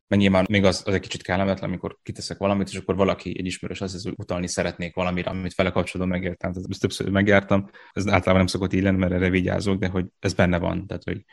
[0.07, 3.45] Mert nyilván még az, az egy kicsit kellemetlen, amikor kiteszek valamit, és akkor valaki, egy
[3.45, 6.53] ismerős hisz, hogy utalni szeretnék valamire, amit vele kapcsolatban megértem.
[6.53, 7.69] Tehát ezt többször megjártam.
[7.91, 10.87] Ez általában nem szokott így lenni, mert erre vigyázok, de hogy ez benne van.
[10.87, 11.25] Tehát, hogy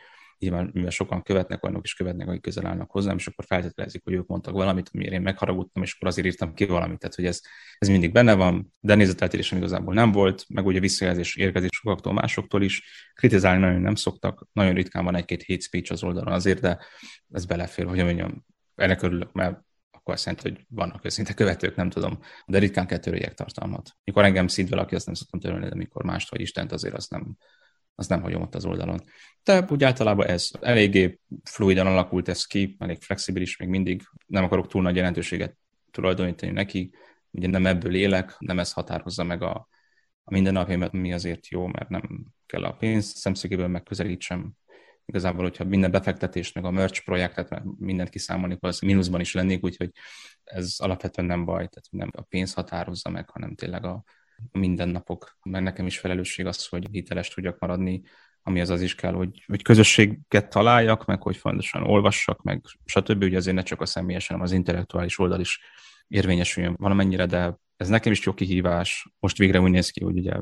[0.43, 4.13] nyilván mivel sokan követnek, olyanok is követnek, akik közel állnak hozzám, és akkor feltételezik, hogy
[4.13, 6.99] ők mondtak valamit, amire én megharagudtam, és akkor azért írtam ki valamit.
[6.99, 7.41] Tehát, hogy ez,
[7.77, 12.63] ez mindig benne van, de nézeteltérésem igazából nem volt, meg ugye visszajelzés érkezik sokaktól, másoktól
[12.63, 12.83] is.
[13.13, 16.79] Kritizálni nagyon nem szoktak, nagyon ritkán van egy-két hate speech az oldalon azért, de
[17.31, 21.89] ez belefér, hogy mondjam, ennek örülök, mert akkor azt jelenti, hogy vannak őszinte követők, nem
[21.89, 23.91] tudom, de ritkán kell töröljek tartalmat.
[24.03, 27.09] Mikor engem szint valaki, azt nem szoktam törölni, de mikor mást vagy Istent, azért azt
[27.09, 27.37] nem,
[27.95, 28.99] azt nem hagyom ott az oldalon.
[29.43, 34.67] De úgy általában ez eléggé fluidan alakult ez ki, elég flexibilis még mindig, nem akarok
[34.67, 35.57] túl nagy jelentőséget
[35.91, 36.91] tulajdonítani neki,
[37.31, 39.67] ugye nem ebből élek, nem ez határozza meg a,
[40.23, 44.51] a mindennapjaimat, mi azért jó, mert nem kell a pénz szemszögéből megközelítsem.
[45.05, 49.63] Igazából, hogyha minden befektetést, meg a merch projektet, mert mindent kiszámolni, az mínuszban is lennék,
[49.63, 49.91] úgyhogy
[50.43, 54.03] ez alapvetően nem baj, tehát nem a pénz határozza meg, hanem tényleg a,
[54.51, 58.01] mindennapok, mert nekem is felelősség az, hogy hiteles tudjak maradni,
[58.41, 63.23] ami az az is kell, hogy, hogy közösséget találjak, meg hogy fontosan olvassak, meg stb.
[63.23, 65.59] Ugye azért ne csak a személyes, hanem az intellektuális oldal is
[66.07, 69.07] érvényesüljön valamennyire, de ez nekem is jó kihívás.
[69.19, 70.33] Most végre úgy néz ki, hogy ugye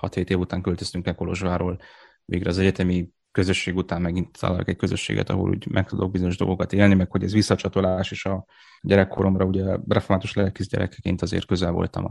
[0.00, 1.80] 6-7 év után költöztünk le Kolozsváról,
[2.24, 6.72] végre az egyetemi közösség után megint találok egy közösséget, ahol úgy meg tudok bizonyos dolgokat
[6.72, 8.46] élni, meg hogy ez visszacsatolás is a
[8.80, 12.04] gyerekkoromra, ugye református lelkész gyerekként azért közel voltam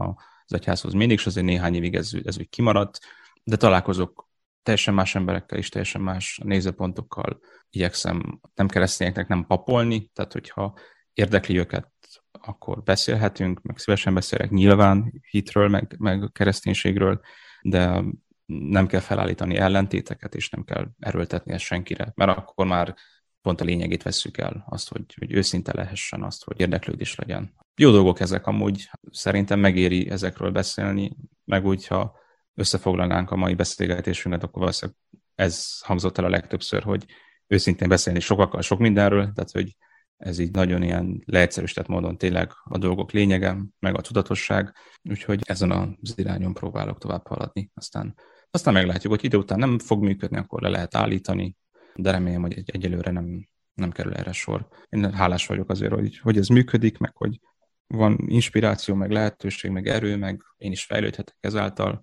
[0.44, 2.98] az egyházhoz mindig, és azért néhány évig ez, ez úgy kimaradt,
[3.44, 4.28] de találkozok
[4.62, 7.40] teljesen más emberekkel is, teljesen más nézőpontokkal.
[7.70, 10.78] Igyekszem nem keresztényeknek nem papolni, tehát hogyha
[11.12, 11.90] érdekli őket,
[12.32, 17.20] akkor beszélhetünk, meg szívesen beszélek nyilván hitről, meg, meg kereszténységről,
[17.62, 18.04] de
[18.50, 22.94] nem kell felállítani ellentéteket, és nem kell erőltetni ezt senkire, mert akkor már
[23.42, 27.54] pont a lényegét vesszük el, azt, hogy, hogy őszinte lehessen, azt, hogy érdeklődés legyen.
[27.76, 32.18] Jó dolgok ezek amúgy, szerintem megéri ezekről beszélni, meg úgy, ha
[32.54, 34.98] összefoglalnánk a mai beszélgetésünket, akkor valószínűleg
[35.34, 37.04] ez hangzott el a legtöbbször, hogy
[37.46, 39.76] őszintén beszélni sokakkal, sok mindenről, tehát hogy
[40.16, 45.70] ez így nagyon ilyen leegyszerűsített módon tényleg a dolgok lényege, meg a tudatosság, úgyhogy ezen
[45.70, 47.70] az irányon próbálok tovább haladni.
[47.74, 48.14] Aztán,
[48.50, 51.56] aztán meglátjuk, hogy idő után nem fog működni, akkor le lehet állítani,
[51.94, 54.68] de remélem, hogy egy, egyelőre nem, nem kerül erre sor.
[54.88, 57.40] Én hálás vagyok azért, hogy, hogy ez működik, meg hogy
[57.86, 62.02] van inspiráció, meg lehetőség, meg erő, meg én is fejlődhetek ezáltal,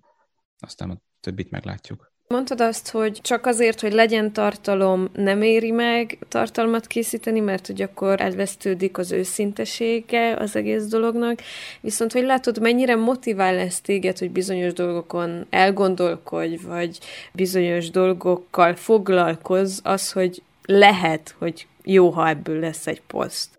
[0.58, 2.12] aztán a többit meglátjuk.
[2.34, 7.82] Mondtad azt, hogy csak azért, hogy legyen tartalom, nem éri meg tartalmat készíteni, mert hogy
[7.82, 11.40] akkor elvesztődik az őszintesége az egész dolognak,
[11.80, 16.98] viszont hogy látod, mennyire motivál lesz téged, hogy bizonyos dolgokon elgondolkodj, vagy
[17.32, 23.58] bizonyos dolgokkal foglalkozz, az, hogy lehet, hogy jó, ha ebből lesz egy poszt.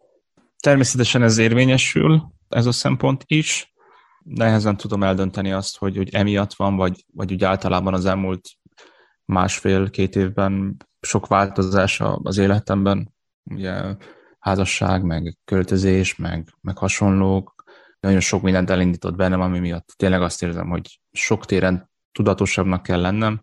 [0.59, 3.73] Természetesen ez érvényesül, ez a szempont is.
[4.23, 8.41] Nehezen tudom eldönteni azt, hogy, hogy emiatt van, vagy, vagy úgy általában az elmúlt
[9.29, 13.13] másfél-két évben sok változás az életemben,
[13.43, 13.95] ugye
[14.39, 17.63] házasság, meg költözés, meg, meg hasonlók,
[17.99, 23.01] nagyon sok mindent elindított bennem, ami miatt tényleg azt érzem, hogy sok téren tudatosabbnak kell
[23.01, 23.41] lennem,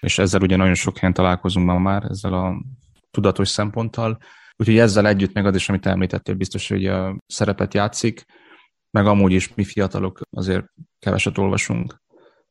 [0.00, 2.62] és ezzel ugye nagyon sok helyen találkozunk ma már, ezzel a
[3.10, 4.18] tudatos szemponttal.
[4.56, 8.24] Úgyhogy ezzel együtt meg az is, amit említettél, biztos, hogy a szerepet játszik,
[8.90, 10.64] meg amúgy is mi fiatalok azért
[10.98, 12.00] keveset olvasunk,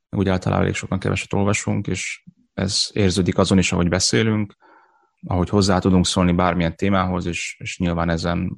[0.10, 4.56] meg úgy általában elég sokan keveset olvasunk, és ez érződik azon is, ahogy beszélünk,
[5.28, 8.58] ahogy hozzá tudunk szólni bármilyen témához, és, és nyilván ezen,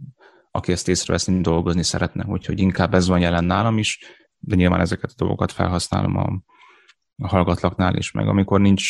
[0.51, 3.99] aki ezt észreveszni, dolgozni szeretne, úgyhogy inkább ez van jelen nálam is,
[4.39, 6.43] de nyilván ezeket a dolgokat felhasználom a,
[7.17, 8.83] a hallgatlaknál is, meg amikor nincs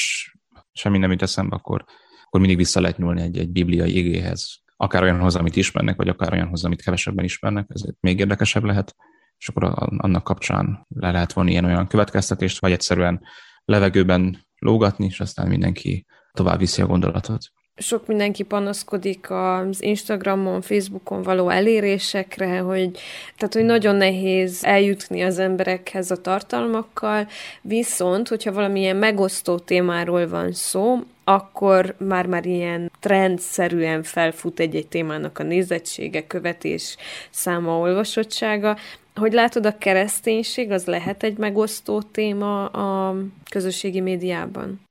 [0.72, 1.86] semmi nem jut eszembe, akkor,
[2.26, 4.62] akkor mindig vissza lehet nyúlni egy, egy bibliai igéhez.
[4.76, 8.96] Akár olyanhoz, amit ismernek, vagy akár olyanhoz, amit kevesebben ismernek, ez még érdekesebb lehet,
[9.38, 9.64] és akkor
[9.98, 13.22] annak kapcsán le lehet vonni ilyen olyan következtetést, vagy egyszerűen
[13.66, 17.44] levegőben lógatni, és aztán mindenki tovább viszi a gondolatot.
[17.76, 23.00] Sok mindenki panaszkodik az Instagramon, Facebookon való elérésekre, hogy,
[23.38, 27.28] tehát, hogy nagyon nehéz eljutni az emberekhez a tartalmakkal,
[27.62, 35.44] viszont, hogyha valamilyen megosztó témáról van szó, akkor már-már ilyen trendszerűen felfut egy-egy témának a
[35.44, 36.96] nézettsége, követés,
[37.30, 38.78] száma, olvasottsága,
[39.16, 43.16] hogy látod, a kereszténység az lehet egy megosztó téma a
[43.50, 44.82] közösségi médiában?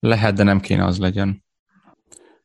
[0.00, 1.42] Lehet, de nem kéne az legyen.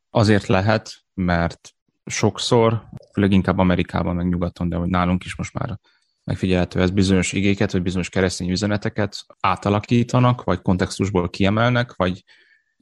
[0.10, 1.74] Azért lehet, mert
[2.06, 5.80] sokszor, főleg inkább Amerikában, meg nyugaton, de hogy nálunk is most már
[6.24, 12.24] megfigyelhető, ez bizonyos igéket, vagy bizonyos keresztény üzeneteket átalakítanak, vagy kontextusból kiemelnek, vagy,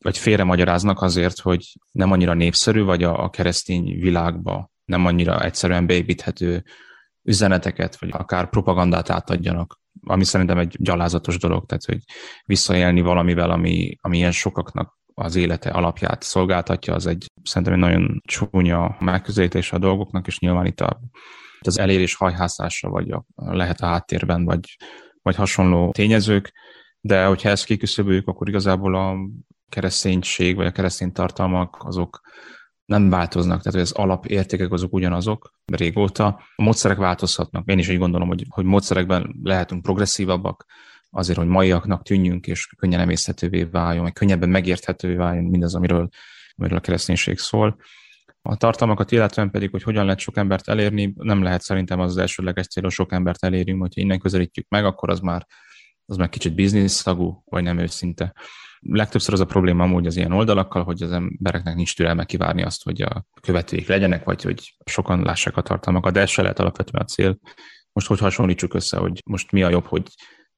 [0.02, 5.44] vagy félre magyaráznak azért, hogy nem annyira népszerű, vagy a, a keresztény világba nem annyira
[5.44, 6.64] egyszerűen beépíthető
[7.24, 12.00] üzeneteket, vagy akár propagandát átadjanak, ami szerintem egy gyalázatos dolog, tehát hogy
[12.46, 18.22] visszaélni valamivel, ami, ami ilyen sokaknak az élete alapját szolgáltatja, az egy szerintem egy nagyon
[18.26, 21.00] csúnya megközelítés a dolgoknak, és nyilván itt a,
[21.60, 24.78] az elérés hajhászása, vagy a, lehet a háttérben, vagy,
[25.22, 26.54] vagy hasonló tényezők,
[27.02, 29.16] de hogyha ezt kiküszöböljük, akkor igazából a
[29.70, 32.22] kereszténység, vagy a keresztény tartalmak, azok
[32.86, 36.26] nem változnak, tehát az alapértékek azok ugyanazok régóta.
[36.56, 37.70] A módszerek változhatnak.
[37.70, 40.66] Én is így gondolom, hogy, hogy módszerekben lehetünk progresszívabbak,
[41.10, 46.10] azért, hogy maiaknak tűnjünk, és könnyen emészhetővé váljon, vagy könnyebben megérthetővé váljon mindaz, amiről,
[46.56, 47.78] amiről a kereszténység szól.
[48.42, 52.18] A tartalmakat illetően pedig, hogy hogyan lehet sok embert elérni, nem lehet szerintem az, az
[52.18, 55.46] elsőleges cél, hogy sok embert elérjünk, hogyha innen közelítjük meg, akkor az már,
[56.06, 58.34] az már kicsit biznisztagú, vagy nem őszinte
[58.80, 62.84] legtöbbször az a probléma amúgy az ilyen oldalakkal, hogy az embereknek nincs türelme kivárni azt,
[62.84, 67.04] hogy a követőik legyenek, vagy hogy sokan lássák a tartalmakat, de ez se lehet alapvetően
[67.04, 67.38] a cél.
[67.92, 70.04] Most hogy hasonlítsuk össze, hogy most mi a jobb, hogy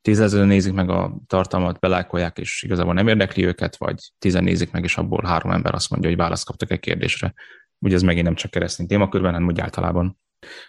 [0.02, 4.84] tízezeren nézik meg a tartalmat, belákolják, és igazából nem érdekli őket, vagy tizen nézik meg,
[4.84, 7.34] és abból három ember azt mondja, hogy választ kaptak egy kérdésre.
[7.80, 10.20] Ugye ez megint nem csak keresztény témakörben, hanem úgy általában.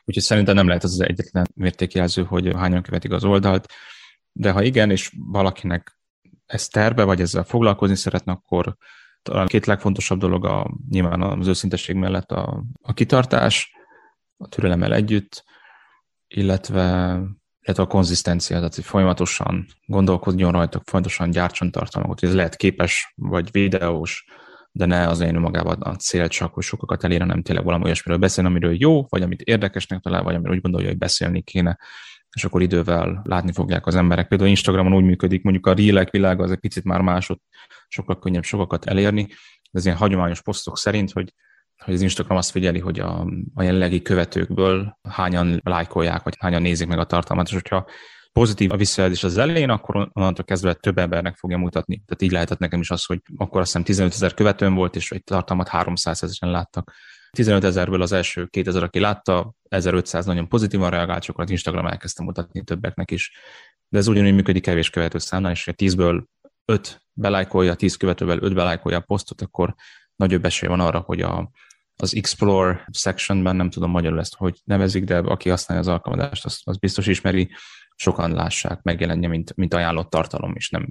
[0.04, 3.72] Úgyhogy szerintem nem lehet az az egyetlen mértékjelző, hogy hányan követik az oldalt,
[4.32, 5.98] de ha igen, és valakinek
[6.46, 8.76] ez terve, vagy ezzel foglalkozni szeretne, akkor
[9.22, 13.72] talán két legfontosabb dolog a, nyilván az őszintesség mellett a, a kitartás,
[14.36, 15.44] a türelemmel együtt,
[16.28, 17.18] illetve,
[17.62, 23.48] illetve a konzisztencia, tehát hogy folyamatosan gondolkodjon rajta, folyamatosan gyártson tartalmakat, ez lehet képes vagy
[23.50, 24.24] videós,
[24.72, 28.20] de ne az én magában a cél csak, hogy sokakat elérne, nem tényleg valami olyasmiről
[28.20, 31.78] beszél, amiről jó, vagy amit érdekesnek talál, vagy amiről úgy gondolja, hogy beszélni kéne
[32.32, 34.28] és akkor idővel látni fogják az emberek.
[34.28, 37.38] Például Instagramon úgy működik, mondjuk a reelek világa az egy picit már másod,
[37.88, 39.26] sokkal könnyebb sokakat elérni,
[39.70, 41.34] de az ilyen hagyományos posztok szerint, hogy
[41.84, 46.88] hogy az Instagram azt figyeli, hogy a, a jelenlegi követőkből hányan lájkolják, vagy hányan nézik
[46.88, 47.86] meg a tartalmat, és hogyha
[48.32, 52.02] pozitív a visszajelzés az elején, akkor onnantól kezdve több embernek fogja mutatni.
[52.06, 55.10] Tehát így lehetett nekem is az, hogy akkor azt hiszem 15 ezer követőm volt, és
[55.10, 56.92] egy tartalmat 300 ezeren láttak.
[57.30, 62.24] 15 ezerből az első 2000, aki látta, 1500 nagyon pozitívan reagált, csak az Instagram elkezdtem
[62.24, 63.32] mutatni többeknek is.
[63.88, 66.24] De ez ugyanúgy működik kevés követő számnál, és ha 10-ből
[66.64, 69.74] 5 belájkolja, 10 követővel 5 belájkolja a posztot, akkor
[70.16, 71.50] nagyobb esély van arra, hogy a,
[72.02, 76.60] az Explore sectionben, nem tudom magyarul ezt, hogy nevezik, de aki használja az alkalmazást, az,
[76.64, 77.50] az biztos ismeri,
[77.94, 80.88] sokan lássák, megjelenje, mint, mint ajánlott tartalom, és nem,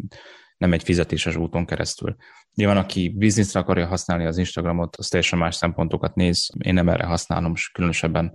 [0.58, 2.16] nem egy fizetéses úton keresztül.
[2.54, 6.50] Nyilván, aki bizniszre akarja használni az Instagramot, az teljesen más szempontokat néz.
[6.64, 8.34] Én nem erre használom, és különösebben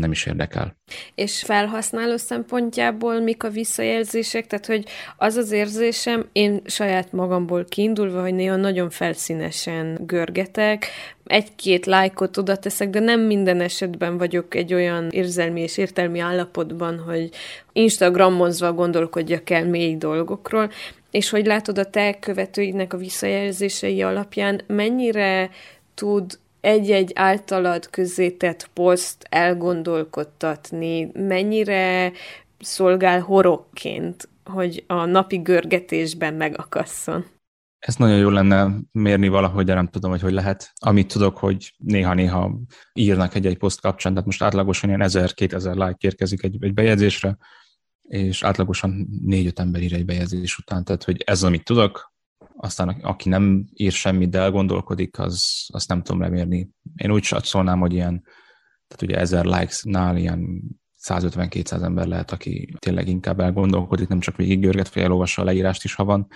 [0.00, 0.76] nem is érdekel.
[1.14, 4.46] És felhasználó szempontjából mik a visszajelzések?
[4.46, 4.84] Tehát, hogy
[5.16, 10.86] az az érzésem, én saját magamból kiindulva, hogy néha nagyon felszínesen görgetek,
[11.24, 16.98] egy-két lájkot oda teszek, de nem minden esetben vagyok egy olyan érzelmi és értelmi állapotban,
[16.98, 17.30] hogy
[17.72, 20.70] Instagramozva gondolkodjak el mély dolgokról,
[21.10, 25.50] és hogy látod a te követőidnek a visszajelzései alapján, mennyire
[25.94, 32.12] tud egy-egy általad közzétett poszt elgondolkodtatni, mennyire
[32.58, 37.24] szolgál horokként, hogy a napi görgetésben megakasszon?
[37.78, 40.72] Ez nagyon jó lenne mérni valahogy, de nem tudom, hogy hogy lehet.
[40.78, 42.58] Amit tudok, hogy néha-néha
[42.92, 47.36] írnak egy-egy poszt kapcsán, tehát most átlagosan ilyen 1000-2000 like érkezik egy, egy bejegyzésre,
[48.02, 52.09] és átlagosan négy-öt ember ír egy bejegyzés után, tehát hogy ez, amit tudok,
[52.62, 56.70] aztán aki nem ír semmit, de elgondolkodik, az, azt nem tudom lemérni.
[56.96, 58.22] Én úgy szólnám, hogy ilyen,
[58.88, 60.62] tehát ugye ezer likes-nál ilyen
[61.02, 65.84] 150-200 ember lehet, aki tényleg inkább elgondolkodik, nem csak végig görget, vagy elolvassa a leírást
[65.84, 66.26] is, ha van,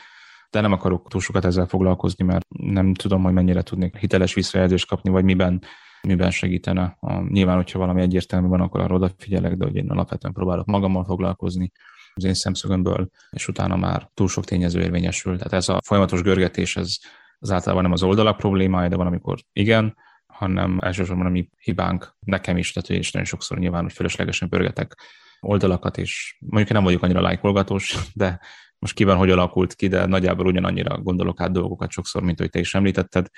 [0.50, 4.86] de nem akarok túl sokat ezzel foglalkozni, mert nem tudom, hogy mennyire tudnék hiteles visszajelzést
[4.86, 5.62] kapni, vagy miben
[6.06, 6.96] miben segítene.
[7.00, 11.04] A, nyilván, hogyha valami egyértelmű van, akkor arra odafigyelek, de hogy én alapvetően próbálok magammal
[11.04, 11.72] foglalkozni
[12.14, 15.36] az én szemszögömből, és utána már túl sok tényező érvényesül.
[15.36, 16.96] Tehát ez a folyamatos görgetés, ez
[17.38, 19.96] az általában nem az oldalak problémája, de van, amikor igen,
[20.26, 24.98] hanem elsősorban a mi hibánk nekem is, tehát és nagyon sokszor nyilván, hogy fölöslegesen pörgetek
[25.40, 28.40] oldalakat, és mondjuk nem vagyok annyira lájkolgatós, de
[28.78, 32.58] most kíván, hogy alakult ki, de nagyjából ugyanannyira gondolok át dolgokat sokszor, mint hogy te
[32.58, 33.28] is említetted,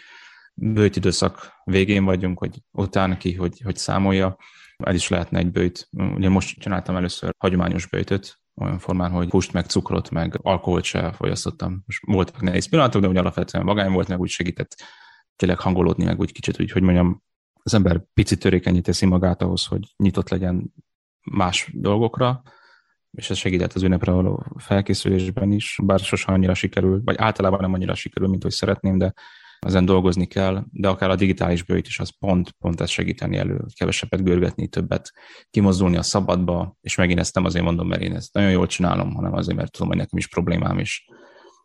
[0.54, 4.36] bőjt időszak végén vagyunk, hogy után ki, hogy, hogy számolja.
[4.76, 5.88] Ez is lehetne egy bőjt.
[5.92, 11.12] Ugye most csináltam először hagyományos bőjtöt, olyan formán, hogy húst, meg cukrot, meg alkoholt se
[11.12, 11.82] fogyasztottam.
[11.86, 14.76] Most voltak nehéz pillanatok, de úgy alapvetően magány volt, meg úgy segített
[15.36, 17.22] tényleg hangolódni, meg úgy kicsit úgy, hogy mondjam,
[17.62, 20.72] az ember picit törékenyé teszi magát ahhoz, hogy nyitott legyen
[21.30, 22.42] más dolgokra,
[23.10, 27.72] és ez segített az ünnepre való felkészülésben is, bár sosem annyira sikerül, vagy általában nem
[27.72, 29.14] annyira sikerül, mint hogy szeretném, de
[29.58, 33.64] ezen dolgozni kell, de akár a digitális bőjt is az pont, pont ez segíteni elő,
[33.74, 35.12] kevesebbet görgetni, többet
[35.50, 39.14] kimozdulni a szabadba, és megint ezt nem azért mondom, mert én ezt nagyon jól csinálom,
[39.14, 41.08] hanem azért, mert tudom, hogy nekem is problémám is,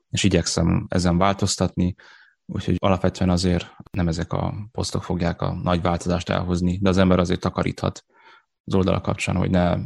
[0.09, 1.95] és igyekszem ezen változtatni,
[2.45, 7.19] úgyhogy alapvetően azért nem ezek a posztok fogják a nagy változást elhozni, de az ember
[7.19, 8.05] azért takaríthat
[8.63, 9.77] az oldala kapcsán, hogy ne,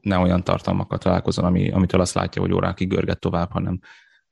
[0.00, 3.78] ne olyan tartalmakat találkozon, ami, amitől azt látja, hogy órákig görget tovább, hanem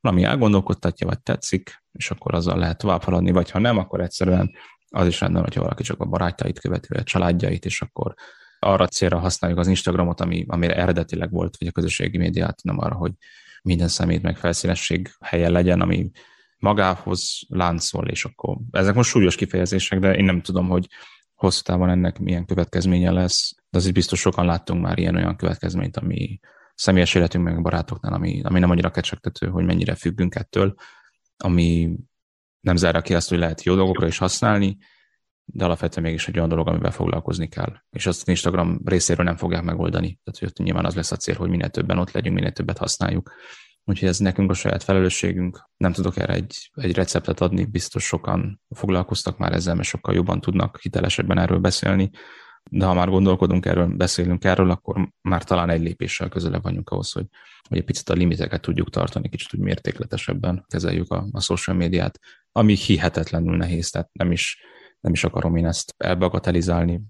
[0.00, 4.50] valami elgondolkodtatja, vagy tetszik, és akkor azzal lehet tovább haladni, vagy ha nem, akkor egyszerűen
[4.88, 8.14] az is rendben, hogyha valaki csak a barátjait követi, vagy a családjait, és akkor
[8.58, 12.94] arra célra használjuk az Instagramot, ami, amire eredetileg volt, vagy a közösségi médiát, nem arra,
[12.94, 13.12] hogy
[13.62, 16.10] minden szemét meg felszínesség helyen legyen, ami
[16.58, 20.86] magához láncol, és akkor ezek most súlyos kifejezések, de én nem tudom, hogy
[21.34, 26.40] hosszú távon ennek milyen következménye lesz, de azért biztos sokan láttunk már ilyen-olyan következményt, ami
[26.74, 30.74] személyes életünk meg barátoknál, ami, ami nem annyira kecsegtető, hogy mennyire függünk ettől,
[31.42, 31.96] ami
[32.60, 34.78] nem zárja ki azt, hogy lehet jó dolgokra is használni,
[35.44, 37.72] de alapvetően mégis egy olyan dolog, amivel foglalkozni kell.
[37.90, 40.20] És azt Instagram részéről nem fogják megoldani.
[40.24, 43.32] Tehát hogy nyilván az lesz a cél, hogy minél többen ott legyünk, minél többet használjuk.
[43.84, 45.70] Úgyhogy ez nekünk a saját felelősségünk.
[45.76, 50.40] Nem tudok erre egy, egy receptet adni, biztos sokan foglalkoztak már ezzel, mert sokkal jobban
[50.40, 52.10] tudnak hitelesebben erről beszélni.
[52.72, 57.12] De ha már gondolkodunk erről, beszélünk erről, akkor már talán egy lépéssel közelebb vagyunk ahhoz,
[57.12, 57.26] hogy,
[57.68, 62.18] hogy egy picit a limiteket tudjuk tartani, kicsit úgy mértékletesebben kezeljük a, a social médiát,
[62.52, 64.62] ami hihetetlenül nehéz, tehát nem is,
[65.00, 67.00] nem is akarom én ezt elbagatelizálni,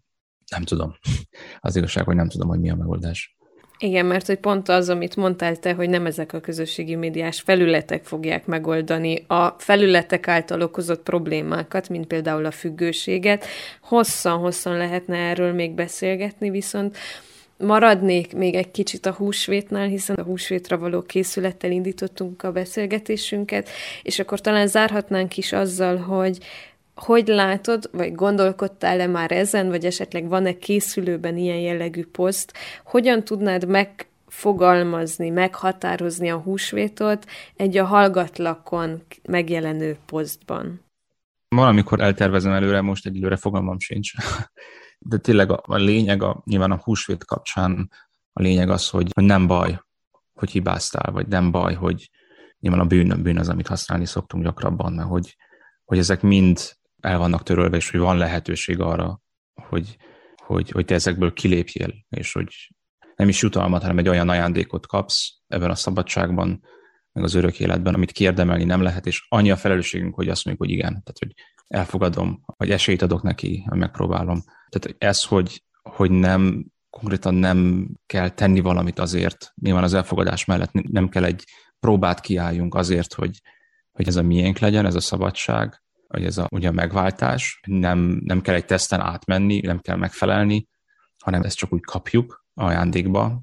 [0.50, 0.94] nem tudom.
[1.61, 3.36] Az igazság, hogy nem tudom, hogy mi a megoldás.
[3.82, 8.04] Igen, mert hogy pont az, amit mondtál te, hogy nem ezek a közösségi médiás felületek
[8.04, 13.46] fogják megoldani a felületek által okozott problémákat, mint például a függőséget.
[13.80, 16.96] Hosszan-hosszan lehetne erről még beszélgetni, viszont
[17.58, 23.68] maradnék még egy kicsit a húsvétnál, hiszen a húsvétra való készülettel indítottunk a beszélgetésünket,
[24.02, 26.38] és akkor talán zárhatnánk is azzal, hogy
[27.01, 32.53] hogy látod, vagy gondolkodtál-e már ezen, vagy esetleg van-e készülőben ilyen jellegű poszt,
[32.84, 37.26] hogyan tudnád megfogalmazni, meghatározni a húsvétot
[37.57, 40.80] egy a hallgatlakon megjelenő posztban?
[41.48, 44.12] Valamikor eltervezem előre, most egy előre fogalmam sincs.
[44.98, 47.90] De tényleg a, a lényeg, a, nyilván a húsvét kapcsán
[48.32, 49.80] a lényeg az, hogy, hogy nem baj,
[50.32, 52.11] hogy hibáztál, vagy nem baj, hogy
[52.59, 55.36] nyilván a bűn, bűn az, amit használni szoktunk gyakrabban, mert hogy,
[55.84, 59.20] hogy ezek mind el vannak törölve, és hogy van lehetőség arra,
[59.55, 59.96] hogy,
[60.36, 62.48] hogy, hogy te ezekből kilépjél, és hogy
[63.16, 66.62] nem is jutalmat, hanem egy olyan ajándékot kapsz ebben a szabadságban,
[67.12, 70.66] meg az örök életben, amit kérdemelni nem lehet, és annyi a felelősségünk, hogy azt mondjuk,
[70.66, 71.32] hogy igen, tehát hogy
[71.66, 74.42] elfogadom, vagy esélyt adok neki, hogy megpróbálom.
[74.68, 80.72] Tehát ez, hogy, hogy nem konkrétan nem kell tenni valamit azért, nyilván az elfogadás mellett
[80.72, 81.44] nem kell egy
[81.80, 83.40] próbát kiálljunk azért, hogy,
[83.92, 88.20] hogy ez a miénk legyen, ez a szabadság, hogy ez a, ugye a megváltás, nem,
[88.24, 90.68] nem kell egy teszten átmenni, nem kell megfelelni,
[91.18, 93.42] hanem ezt csak úgy kapjuk ajándékba,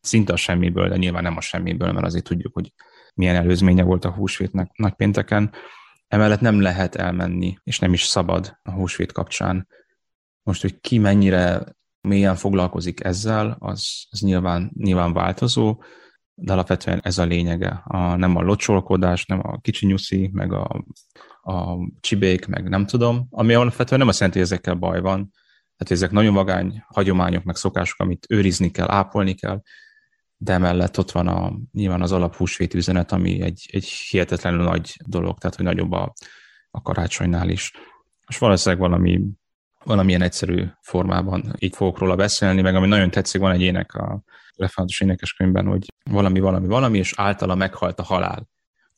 [0.00, 2.72] szinte a semmiből, de nyilván nem a semmiből, mert azért tudjuk, hogy
[3.14, 5.52] milyen előzménye volt a húsvétnek nagypénteken.
[6.08, 9.68] Emellett nem lehet elmenni, és nem is szabad a húsvét kapcsán.
[10.42, 11.64] Most, hogy ki mennyire
[12.00, 15.82] mélyen foglalkozik ezzel, az, az nyilván, nyilván változó,
[16.34, 17.82] de alapvetően ez a lényege.
[17.84, 20.84] A, nem a locsolkodás, nem a kicsi nyuszi, meg a
[21.42, 25.30] a csibék, meg nem tudom, ami alapvetően nem azt jelenti, hogy ezekkel baj van.
[25.76, 29.62] Tehát ezek nagyon vagány hagyományok, meg szokások, amit őrizni kell, ápolni kell,
[30.36, 35.38] de emellett ott van a, nyilván az alaphúsvét üzenet, ami egy, egy hihetetlenül nagy dolog,
[35.38, 36.12] tehát hogy nagyobb a,
[36.70, 37.72] a karácsonynál is.
[38.28, 39.20] És valószínűleg valami,
[39.84, 44.22] valamilyen egyszerű formában így fogok róla beszélni, meg ami nagyon tetszik, van egy ének a
[44.56, 48.48] református énekeskönyvben, hogy valami, valami, valami, és általa meghalt a halál.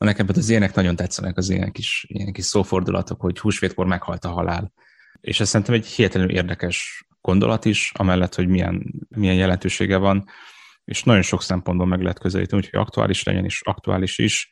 [0.05, 4.29] Nekem az ilyenek nagyon tetszenek, az ilyen kis, ilyen kis szófordulatok, hogy húsvétkor meghalt a
[4.29, 4.73] halál.
[5.21, 10.25] És ez szerintem egy hihetetlenül érdekes gondolat is, amellett, hogy milyen, milyen jelentősége van,
[10.85, 14.51] és nagyon sok szempontból meg lehet közelíteni, úgyhogy aktuális legyen, és aktuális is.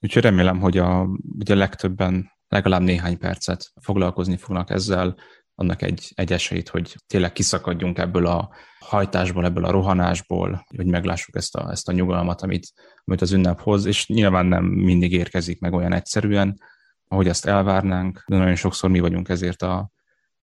[0.00, 1.08] Úgyhogy remélem, hogy a, a
[1.46, 5.16] legtöbben legalább néhány percet foglalkozni fognak ezzel,
[5.58, 11.36] annak egy, egy esélyt, hogy tényleg kiszakadjunk ebből a hajtásból, ebből a rohanásból, hogy meglássuk
[11.36, 12.72] ezt a, ezt a nyugalmat, amit,
[13.04, 16.60] amit az ünnep hoz, és nyilván nem mindig érkezik meg olyan egyszerűen,
[17.08, 19.90] ahogy azt elvárnánk, de nagyon sokszor mi vagyunk ezért a,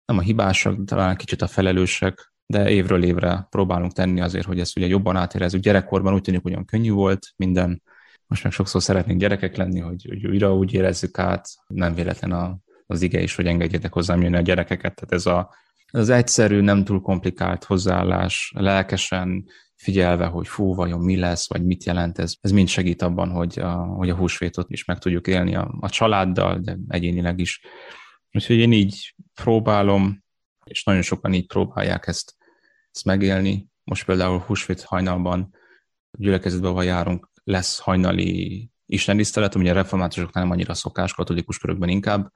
[0.05, 4.77] nem a hibásak, talán kicsit a felelősek, de évről évre próbálunk tenni azért, hogy ezt
[4.77, 5.61] ugye jobban átérezzük.
[5.61, 7.81] Gyerekkorban úgy tűnik, hogy olyan könnyű volt minden,
[8.25, 12.57] most meg sokszor szeretnénk gyerekek lenni, hogy, hogy újra úgy érezzük át, nem véletlen a
[12.87, 14.95] az ige is, hogy engedjetek hozzám jönni a gyerekeket.
[14.95, 15.55] Tehát ez a,
[15.91, 21.83] az egyszerű, nem túl komplikált hozzáállás, lelkesen, figyelve, hogy fú, vajon mi lesz, vagy mit
[21.83, 22.33] jelent ez.
[22.41, 25.89] Ez mind segít abban, hogy a, hogy a húsvétot is meg tudjuk élni a, a
[25.89, 27.61] családdal, de egyénileg is.
[28.31, 30.23] Úgyhogy én így próbálom,
[30.63, 32.35] és nagyon sokan így próbálják ezt,
[32.91, 33.67] ezt megélni.
[33.83, 35.55] Most például húsvét hajnalban
[36.11, 42.31] gyülekezetben járunk, lesz hajnali istentisztelet, ugye reformátusoknál nem annyira szokás, katolikus körökben inkább.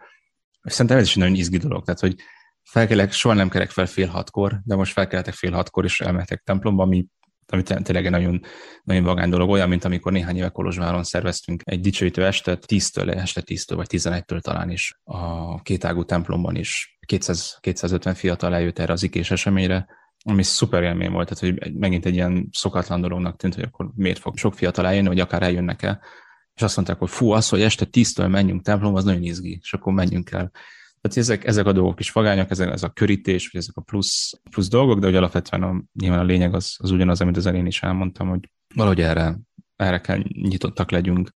[0.61, 2.15] Szerintem ez is egy nagyon izgi dolog, tehát hogy
[2.63, 6.83] felkelek, soha nem kerek fel fél hatkor, de most felkeltek fél hatkor, és elmehetek templomba,
[6.83, 7.07] ami
[7.53, 8.41] ami tényleg egy nagyon,
[8.83, 13.41] nagyon vagány dolog, olyan, mint amikor néhány éve Kolozsváron szerveztünk egy dicsőítő estet, 10-től, este
[13.45, 16.97] 10-től vagy 11-től talán is a kétágú templomban is.
[17.05, 19.87] 200, 250 fiatal eljött erre az ikés eseményre,
[20.23, 24.19] ami szuper élmény volt, tehát hogy megint egy ilyen szokatlan dolognak tűnt, hogy akkor miért
[24.19, 26.01] fog sok fiatal eljönni, vagy akár eljönnek el,
[26.55, 29.73] és azt mondták, hogy fú, az, hogy este 10-től menjünk templomba, az nagyon izgi, és
[29.73, 30.51] akkor menjünk el.
[31.01, 34.39] Tehát ezek, ezek a dolgok is vagányak, ezek, ez a körítés, vagy ezek a plusz,
[34.49, 37.65] plusz dolgok, de hogy alapvetően a, nyilván a lényeg az, az ugyanaz, amit az elén
[37.65, 39.39] is elmondtam, hogy valahogy erre,
[39.75, 41.29] erre kell nyitottak legyünk.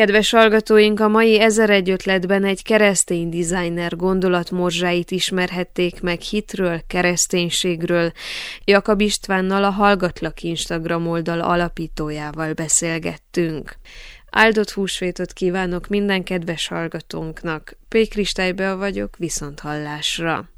[0.00, 8.12] Kedves hallgatóink, a mai egy ötletben egy keresztény designer gondolatmorzsáit ismerhették meg hitről, kereszténységről.
[8.64, 13.76] Jakab Istvánnal a Hallgatlak Instagram oldal alapítójával beszélgettünk.
[14.30, 17.76] Áldott húsvétot kívánok minden kedves hallgatónknak.
[17.88, 18.08] P.
[18.08, 20.48] Kristálybe vagyok, viszont hallásra.